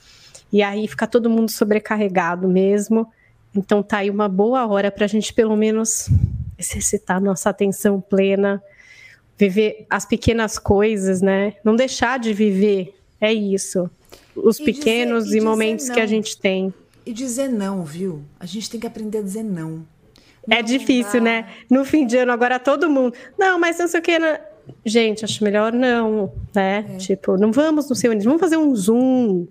[0.53, 3.11] e aí fica todo mundo sobrecarregado mesmo.
[3.55, 6.09] Então tá aí uma boa hora para a gente pelo menos
[6.59, 8.63] exercitar nossa atenção plena,
[9.37, 11.55] viver as pequenas coisas, né?
[11.65, 13.91] Não deixar de viver, é isso.
[14.35, 15.95] Os e pequenos dizer, e, momentos não.
[15.95, 16.73] que a gente tem.
[17.05, 18.23] E dizer não, viu?
[18.41, 19.87] A gente tem que aprender a dizer não.
[20.47, 21.21] É não é difícil, dá.
[21.21, 21.49] né?
[21.71, 23.15] No fim de ano, agora todo mundo.
[23.39, 24.19] Não, mas não sei o que.
[24.19, 24.41] Né?
[24.85, 26.85] Gente, acho melhor não, né?
[26.95, 26.97] É.
[26.97, 29.47] Tipo, não vamos no seu, vamos fazer um Zoom,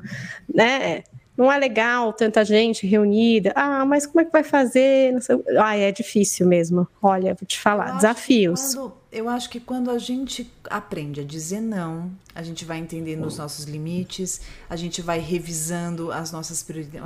[0.54, 1.04] né?
[1.36, 3.52] Não é legal tanta gente reunida.
[3.56, 5.16] Ah, mas como é que vai fazer?
[5.60, 6.88] Ah, é difícil mesmo.
[7.02, 8.76] Olha, vou te falar, eu desafios.
[8.76, 13.26] Quando, eu acho que quando a gente aprende a dizer não, a gente vai entendendo
[13.26, 16.64] os nossos limites, a gente vai revisando as nossas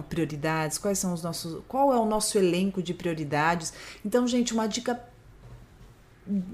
[0.10, 3.72] prioridades, quais são os nossos, qual é o nosso elenco de prioridades.
[4.05, 4.99] Então, gente, uma dica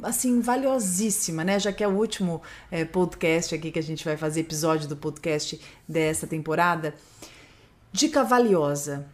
[0.01, 1.59] assim valiosíssima, né?
[1.59, 4.95] Já que é o último é, podcast aqui que a gente vai fazer episódio do
[4.95, 6.93] podcast dessa temporada.
[7.91, 9.05] Dica valiosa: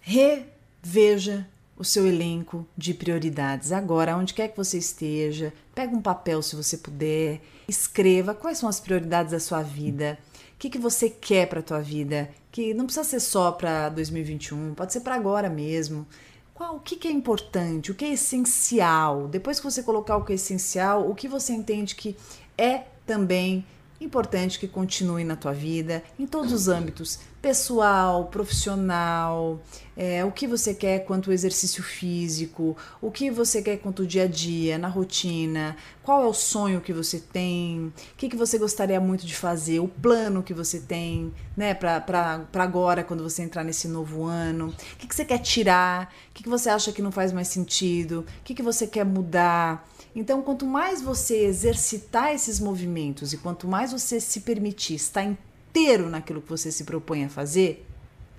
[0.00, 5.52] reveja o seu elenco de prioridades agora, onde quer que você esteja.
[5.74, 10.18] Pega um papel se você puder, escreva quais são as prioridades da sua vida.
[10.54, 12.30] O que, que você quer para a tua vida?
[12.52, 16.06] Que não precisa ser só para 2021, pode ser para agora mesmo.
[16.54, 19.26] Qual, o que, que é importante, o que é essencial?
[19.26, 22.16] Depois que você colocar o que é essencial, o que você entende que
[22.56, 23.66] é também
[24.00, 29.60] importante que continue na tua vida, em todos os âmbitos, pessoal, profissional,
[29.94, 34.08] é, o que você quer quanto ao exercício físico, o que você quer quanto ao
[34.08, 38.36] dia a dia, na rotina, qual é o sonho que você tem, o que, que
[38.36, 43.42] você gostaria muito de fazer, o plano que você tem, né, para agora, quando você
[43.42, 46.92] entrar nesse novo ano, o que, que você quer tirar, o que, que você acha
[46.92, 49.86] que não faz mais sentido, o que, que você quer mudar.
[50.14, 56.08] Então, quanto mais você exercitar esses movimentos e quanto mais você se permitir estar inteiro
[56.08, 57.84] naquilo que você se propõe a fazer,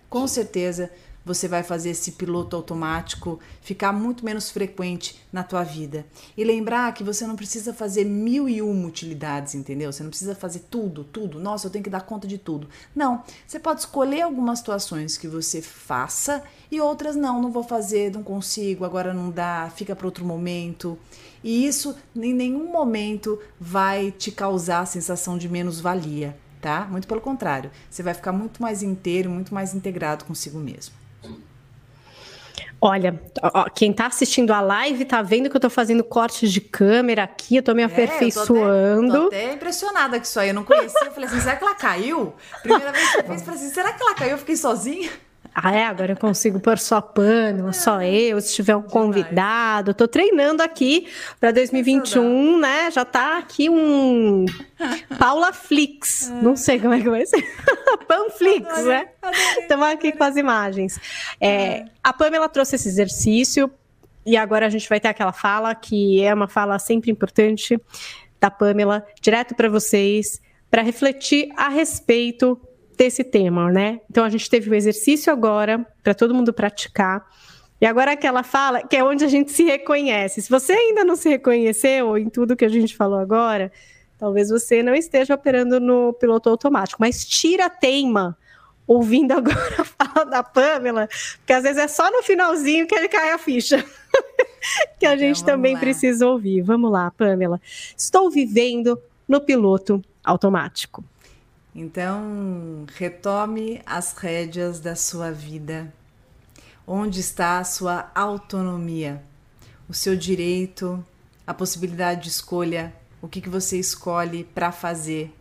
[0.09, 0.89] com certeza
[1.25, 6.05] você vai fazer esse piloto automático ficar muito menos frequente na tua vida.
[6.37, 9.91] E lembrar que você não precisa fazer mil e uma utilidades, entendeu?
[9.91, 11.39] Você não precisa fazer tudo, tudo.
[11.39, 12.69] Nossa, eu tenho que dar conta de tudo.
[12.95, 13.23] Não.
[13.47, 18.21] Você pode escolher algumas situações que você faça e outras não, não vou fazer, não
[18.21, 20.97] consigo, agora não dá, fica para outro momento.
[21.43, 26.87] E isso em nenhum momento vai te causar a sensação de menos-valia, tá?
[26.89, 31.04] Muito pelo contrário, você vai ficar muito mais inteiro, muito mais integrado consigo mesmo.
[32.81, 36.61] Olha, ó, quem está assistindo a live está vendo que eu estou fazendo cortes de
[36.61, 39.15] câmera aqui, eu estou me é, aperfeiçoando.
[39.15, 41.05] Eu tô até, tô até impressionada com isso aí, eu não conhecia.
[41.05, 42.33] Eu falei assim, será que ela caiu?
[42.61, 44.31] Primeira vez que eu fiz, falei assim, será que ela caiu?
[44.31, 45.09] Eu fiquei sozinha.
[45.57, 49.93] Ah, é, agora eu consigo pôr só pano, só eu, se tiver um convidado.
[49.93, 51.07] Tô treinando aqui
[51.39, 52.91] para 2021, né?
[52.91, 54.43] Já tá aqui um
[55.17, 56.29] Paula Flix.
[56.41, 57.41] Não sei como é que vai ser.
[58.05, 59.07] Panflix, né?
[59.59, 60.99] Estamos aqui com as imagens.
[61.39, 63.71] É, a Pamela trouxe esse exercício
[64.25, 67.79] e agora a gente vai ter aquela fala que é uma fala sempre importante
[68.41, 72.59] da Pamela, direto para vocês, para refletir a respeito
[72.95, 73.99] desse tema, né?
[74.09, 77.25] Então a gente teve o um exercício agora para todo mundo praticar.
[77.79, 80.41] E agora aquela fala, que é onde a gente se reconhece.
[80.41, 83.71] Se você ainda não se reconheceu em tudo que a gente falou agora,
[84.17, 88.37] talvez você não esteja operando no piloto automático, mas tira a teima.
[88.87, 93.09] ouvindo agora a fala da Pamela, porque às vezes é só no finalzinho que ele
[93.09, 93.83] cai a ficha.
[94.99, 95.79] que a então, gente também lá.
[95.79, 96.61] precisa ouvir.
[96.61, 97.59] Vamos lá, Pamela.
[97.97, 101.03] Estou vivendo no piloto automático.
[101.77, 105.93] Então, retome as rédeas da sua vida.
[106.87, 109.21] Onde está a sua autonomia?
[109.89, 111.05] O seu direito,
[111.45, 115.35] a possibilidade de escolha, o que, que você escolhe para fazer,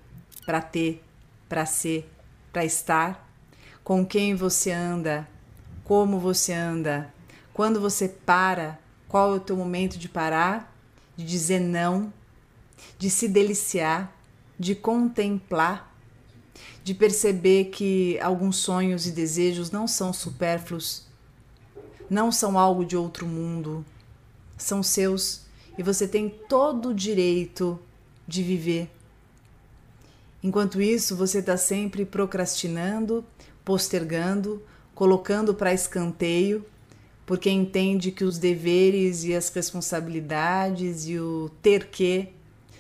[0.45, 1.05] para ter,
[1.49, 2.11] para ser,
[2.53, 3.30] para estar,
[3.85, 5.28] com quem você anda,
[5.85, 7.14] como você anda,
[7.53, 8.76] quando você para,
[9.07, 10.76] qual é o teu momento de parar,
[11.16, 12.12] de dizer não,
[12.99, 14.12] de se deliciar,
[14.59, 15.93] de contemplar,
[16.85, 21.07] de perceber que alguns sonhos e desejos não são supérfluos,
[22.11, 23.82] não são algo de outro mundo,
[24.59, 25.47] são seus
[25.78, 27.80] e você tem todo o direito
[28.28, 28.91] de viver.
[30.43, 33.24] Enquanto isso, você está sempre procrastinando,
[33.64, 34.62] postergando,
[34.95, 36.66] colocando para escanteio,
[37.24, 42.28] porque entende que os deveres e as responsabilidades e o ter que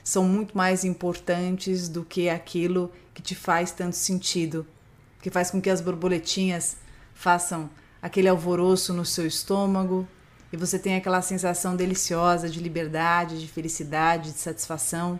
[0.04, 4.66] são muito mais importantes do que aquilo que te faz tanto sentido,
[5.22, 6.76] que faz com que as borboletinhas
[7.14, 7.70] façam
[8.02, 10.06] aquele alvoroço no seu estômago
[10.52, 15.18] e você tenha aquela sensação deliciosa de liberdade, de felicidade, de satisfação.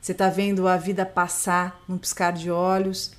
[0.00, 3.12] Você está vendo a vida passar num piscar de olhos,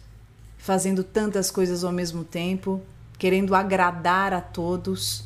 [0.57, 2.82] fazendo tantas coisas ao mesmo tempo,
[3.17, 5.25] querendo agradar a todos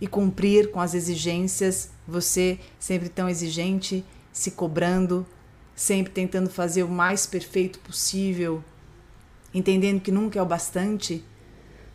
[0.00, 5.26] e cumprir com as exigências, você sempre tão exigente, se cobrando,
[5.76, 8.64] sempre tentando fazer o mais perfeito possível,
[9.52, 11.22] entendendo que nunca é o bastante.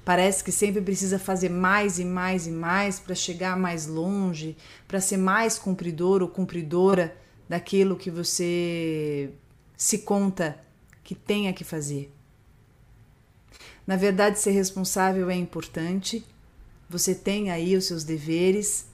[0.06, 4.56] Parece que sempre precisa fazer mais e mais e mais para chegar mais longe,
[4.88, 7.18] para ser mais cumpridor ou cumpridora
[7.50, 9.32] daquilo que você
[9.76, 10.60] se conta
[11.04, 12.14] que tenha que fazer.
[13.86, 16.24] Na verdade, ser responsável é importante,
[16.88, 18.86] você tem aí os seus deveres,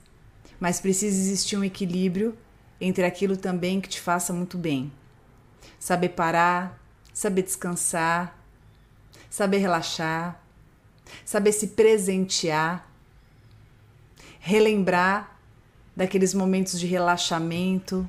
[0.60, 2.38] mas precisa existir um equilíbrio
[2.80, 4.92] entre aquilo também que te faça muito bem.
[5.80, 6.80] Saber parar,
[7.14, 8.38] saber descansar,
[9.30, 10.42] saber relaxar,
[11.26, 12.88] saber se presentear,
[14.40, 15.40] relembrar
[15.96, 18.08] daqueles momentos de relaxamento.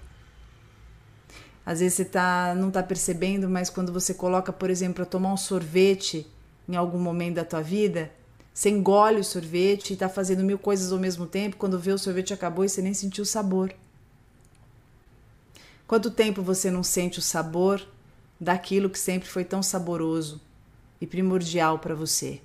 [1.65, 5.33] Às vezes você tá, não está percebendo, mas quando você coloca, por exemplo, para tomar
[5.33, 6.27] um sorvete
[6.69, 8.11] em algum momento da tua vida,
[8.53, 11.99] você engole o sorvete e está fazendo mil coisas ao mesmo tempo, quando vê o
[11.99, 13.73] sorvete acabou e você nem sentiu o sabor.
[15.89, 17.83] Quanto tempo você não sente o sabor
[18.39, 20.39] daquilo que sempre foi tão saboroso
[21.01, 22.43] e primordial para você?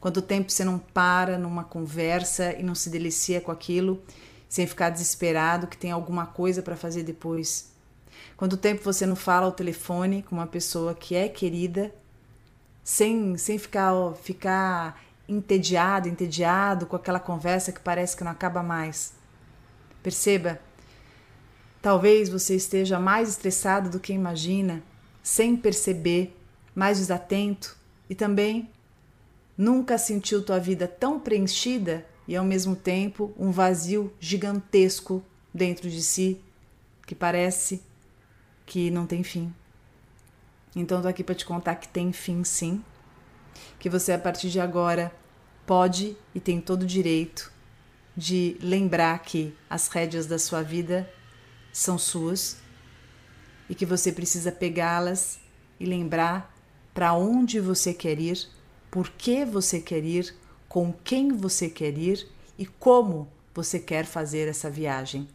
[0.00, 4.02] Quanto tempo você não para numa conversa e não se delicia com aquilo
[4.48, 7.70] sem ficar desesperado que tem alguma coisa para fazer depois?
[8.38, 11.94] Quanto tempo você não fala ao telefone com uma pessoa que é querida
[12.82, 19.12] sem, sem ficar, ficar entediado, entediado com aquela conversa que parece que não acaba mais?
[20.02, 20.58] Perceba
[21.82, 24.80] Talvez você esteja mais estressado do que imagina,
[25.20, 26.32] sem perceber,
[26.72, 27.76] mais desatento
[28.08, 28.70] e também
[29.58, 36.00] nunca sentiu tua vida tão preenchida e ao mesmo tempo um vazio gigantesco dentro de
[36.02, 36.40] si
[37.04, 37.82] que parece
[38.64, 39.52] que não tem fim.
[40.74, 42.82] Então tô aqui para te contar que tem fim sim,
[43.80, 45.12] que você a partir de agora
[45.66, 47.52] pode e tem todo o direito
[48.16, 51.10] de lembrar que as rédeas da sua vida
[51.72, 52.58] são suas
[53.68, 55.40] e que você precisa pegá-las
[55.80, 56.54] e lembrar
[56.92, 58.46] para onde você quer ir,
[58.90, 60.34] por que você quer ir,
[60.68, 65.26] com quem você quer ir e como você quer fazer essa viagem.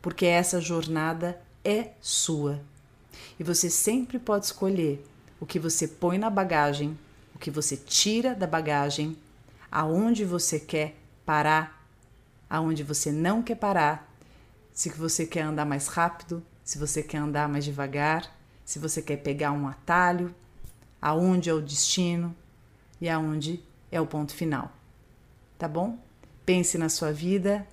[0.00, 2.60] Porque essa jornada é sua.
[3.38, 5.04] E você sempre pode escolher
[5.40, 6.96] o que você põe na bagagem,
[7.34, 9.16] o que você tira da bagagem,
[9.70, 10.96] aonde você quer
[11.26, 11.84] parar,
[12.48, 14.13] aonde você não quer parar
[14.74, 19.18] se você quer andar mais rápido, se você quer andar mais devagar, se você quer
[19.18, 20.34] pegar um atalho,
[21.00, 22.34] aonde é o destino
[23.00, 23.62] e aonde
[23.92, 24.72] é o ponto final.
[25.56, 25.96] Tá bom?
[26.44, 27.66] Pense na sua vida,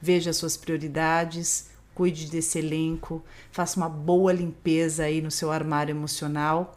[0.00, 5.92] veja as suas prioridades, cuide desse elenco, faça uma boa limpeza aí no seu armário
[5.92, 6.76] emocional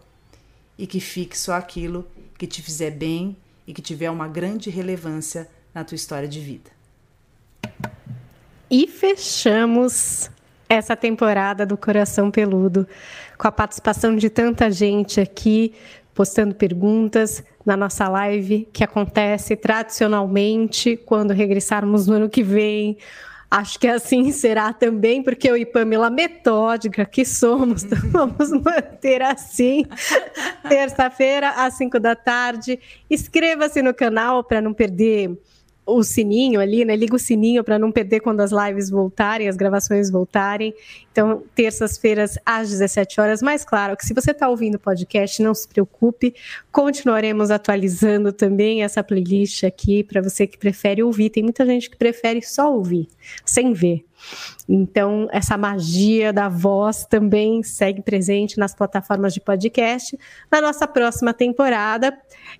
[0.77, 2.05] e que fique só aquilo
[2.37, 6.78] que te fizer bem e que tiver uma grande relevância na tua história de vida.
[8.69, 10.29] E fechamos
[10.67, 12.87] essa temporada do Coração Peludo
[13.37, 15.73] com a participação de tanta gente aqui
[16.13, 22.97] postando perguntas na nossa live que acontece tradicionalmente quando regressarmos no ano que vem
[23.51, 29.23] Acho que assim será também, porque eu e Pamela metódica que somos, então vamos manter
[29.23, 29.85] assim.
[30.67, 32.79] Terça-feira, às 5 da tarde.
[33.09, 35.35] Inscreva-se no canal para não perder
[35.95, 36.95] o sininho ali, né?
[36.95, 40.73] Liga o sininho para não perder quando as lives voltarem, as gravações voltarem.
[41.11, 43.41] Então, terças-feiras às 17 horas.
[43.41, 46.33] Mas claro que se você está ouvindo o podcast, não se preocupe,
[46.71, 51.29] continuaremos atualizando também essa playlist aqui para você que prefere ouvir.
[51.29, 53.07] Tem muita gente que prefere só ouvir,
[53.45, 54.08] sem ver.
[54.67, 60.17] Então, essa magia da voz também segue presente nas plataformas de podcast.
[60.51, 62.15] Na nossa próxima temporada,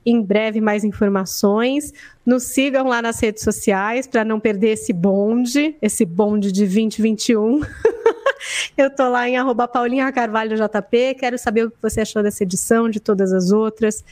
[0.06, 1.94] em breve, mais informações.
[2.26, 7.62] Nos sigam lá nas redes sociais para não perder esse bonde, esse bonde de 2021.
[8.78, 11.16] Eu tô lá em arroba Paulinha Carvalho JP.
[11.20, 14.04] Quero saber o que você achou dessa edição, de todas as outras.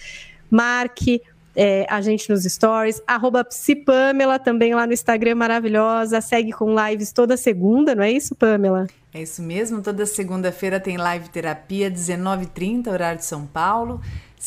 [0.50, 1.22] Marque
[1.58, 3.44] é, a gente nos stories, arroba
[4.44, 8.86] também lá no Instagram, maravilhosa, segue com lives toda segunda, não é isso, Pamela?
[9.12, 14.00] É isso mesmo, toda segunda-feira tem live terapia, 19h30, horário de São Paulo.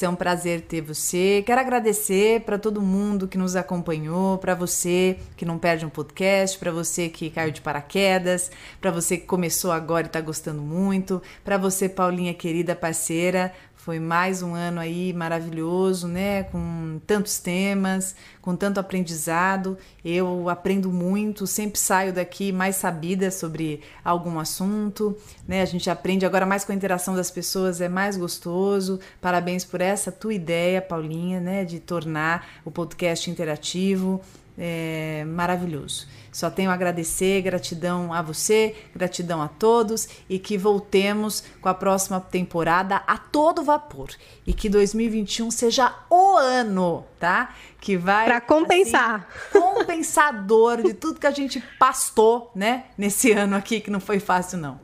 [0.02, 1.42] É um prazer ter você.
[1.44, 6.56] Quero agradecer para todo mundo que nos acompanhou, para você que não perde um podcast,
[6.58, 8.50] para você que caiu de paraquedas,
[8.80, 13.52] para você que começou agora e está gostando muito, para você, Paulinha querida parceira.
[13.90, 16.44] Foi mais um ano aí maravilhoso, né?
[16.44, 19.76] Com tantos temas, com tanto aprendizado.
[20.04, 25.60] Eu aprendo muito, sempre saio daqui mais sabida sobre algum assunto, né?
[25.60, 29.00] A gente aprende agora mais com a interação das pessoas, é mais gostoso.
[29.20, 31.64] Parabéns por essa tua ideia, Paulinha, né?
[31.64, 34.20] De tornar o podcast interativo.
[34.62, 36.06] É maravilhoso.
[36.30, 41.72] Só tenho a agradecer, gratidão a você, gratidão a todos e que voltemos com a
[41.72, 44.10] próxima temporada a todo vapor
[44.46, 47.54] e que 2021 seja o ano, tá?
[47.80, 52.84] Que vai para compensar, assim, compensador de tudo que a gente pastou, né?
[52.98, 54.78] Nesse ano aqui que não foi fácil não.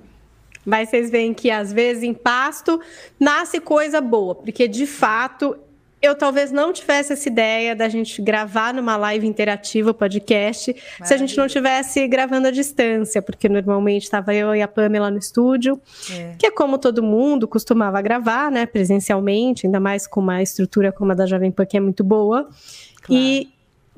[0.64, 2.80] Mas vocês veem que às vezes em pasto
[3.20, 5.56] nasce coisa boa, porque de fato
[6.06, 11.06] eu talvez não tivesse essa ideia da gente gravar numa live interativa podcast Maravilha.
[11.06, 15.10] se a gente não tivesse gravando à distância, porque normalmente estava eu e a Pamela
[15.10, 15.80] no estúdio,
[16.10, 16.34] é.
[16.38, 21.12] que é como todo mundo costumava gravar, né, presencialmente, ainda mais com uma estrutura como
[21.12, 22.44] a da Jovem Pan, que é muito boa.
[22.44, 22.54] Claro.
[23.10, 23.52] E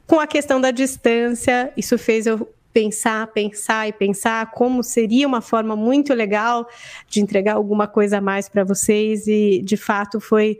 [0.06, 5.40] com a questão da distância, isso fez eu pensar, pensar e pensar como seria uma
[5.40, 6.68] forma muito legal
[7.08, 10.58] de entregar alguma coisa a mais para vocês e de fato foi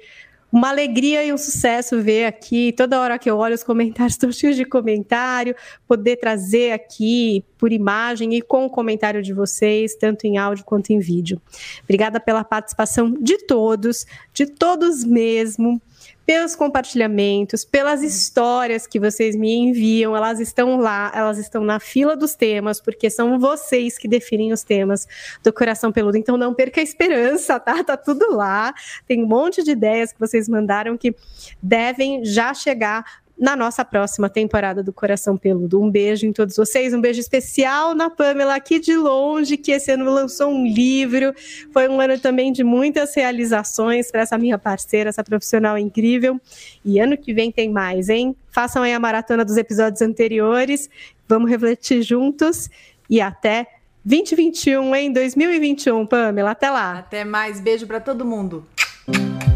[0.50, 4.32] uma alegria e um sucesso ver aqui, toda hora que eu olho os comentários, estou
[4.32, 5.54] cheio de comentário,
[5.86, 10.90] poder trazer aqui por imagem e com o comentário de vocês, tanto em áudio quanto
[10.90, 11.40] em vídeo.
[11.84, 15.80] Obrigada pela participação de todos, de todos mesmo
[16.28, 20.14] pelos compartilhamentos, pelas histórias que vocês me enviam.
[20.14, 24.62] Elas estão lá, elas estão na fila dos temas, porque são vocês que definem os
[24.62, 25.08] temas
[25.42, 26.18] do Coração Peludo.
[26.18, 27.82] Então não perca a esperança, tá?
[27.82, 28.74] Tá tudo lá.
[29.06, 31.16] Tem um monte de ideias que vocês mandaram que
[31.62, 35.80] devem já chegar na nossa próxima temporada do Coração Peludo.
[35.80, 39.92] Um beijo em todos vocês, um beijo especial na Pamela aqui de longe, que esse
[39.92, 41.32] ano lançou um livro.
[41.72, 46.40] Foi um ano também de muitas realizações para essa minha parceira, essa profissional incrível.
[46.84, 48.34] E ano que vem tem mais, hein?
[48.50, 50.90] Façam aí a maratona dos episódios anteriores.
[51.28, 52.68] Vamos refletir juntos
[53.08, 53.66] e até
[54.04, 55.12] 2021, hein?
[55.12, 56.50] 2021, Pamela.
[56.50, 56.98] Até lá.
[56.98, 57.60] Até mais.
[57.60, 58.66] Beijo para todo mundo.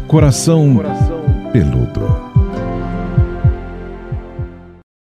[0.07, 1.23] Coração, Coração
[1.53, 2.32] peludo.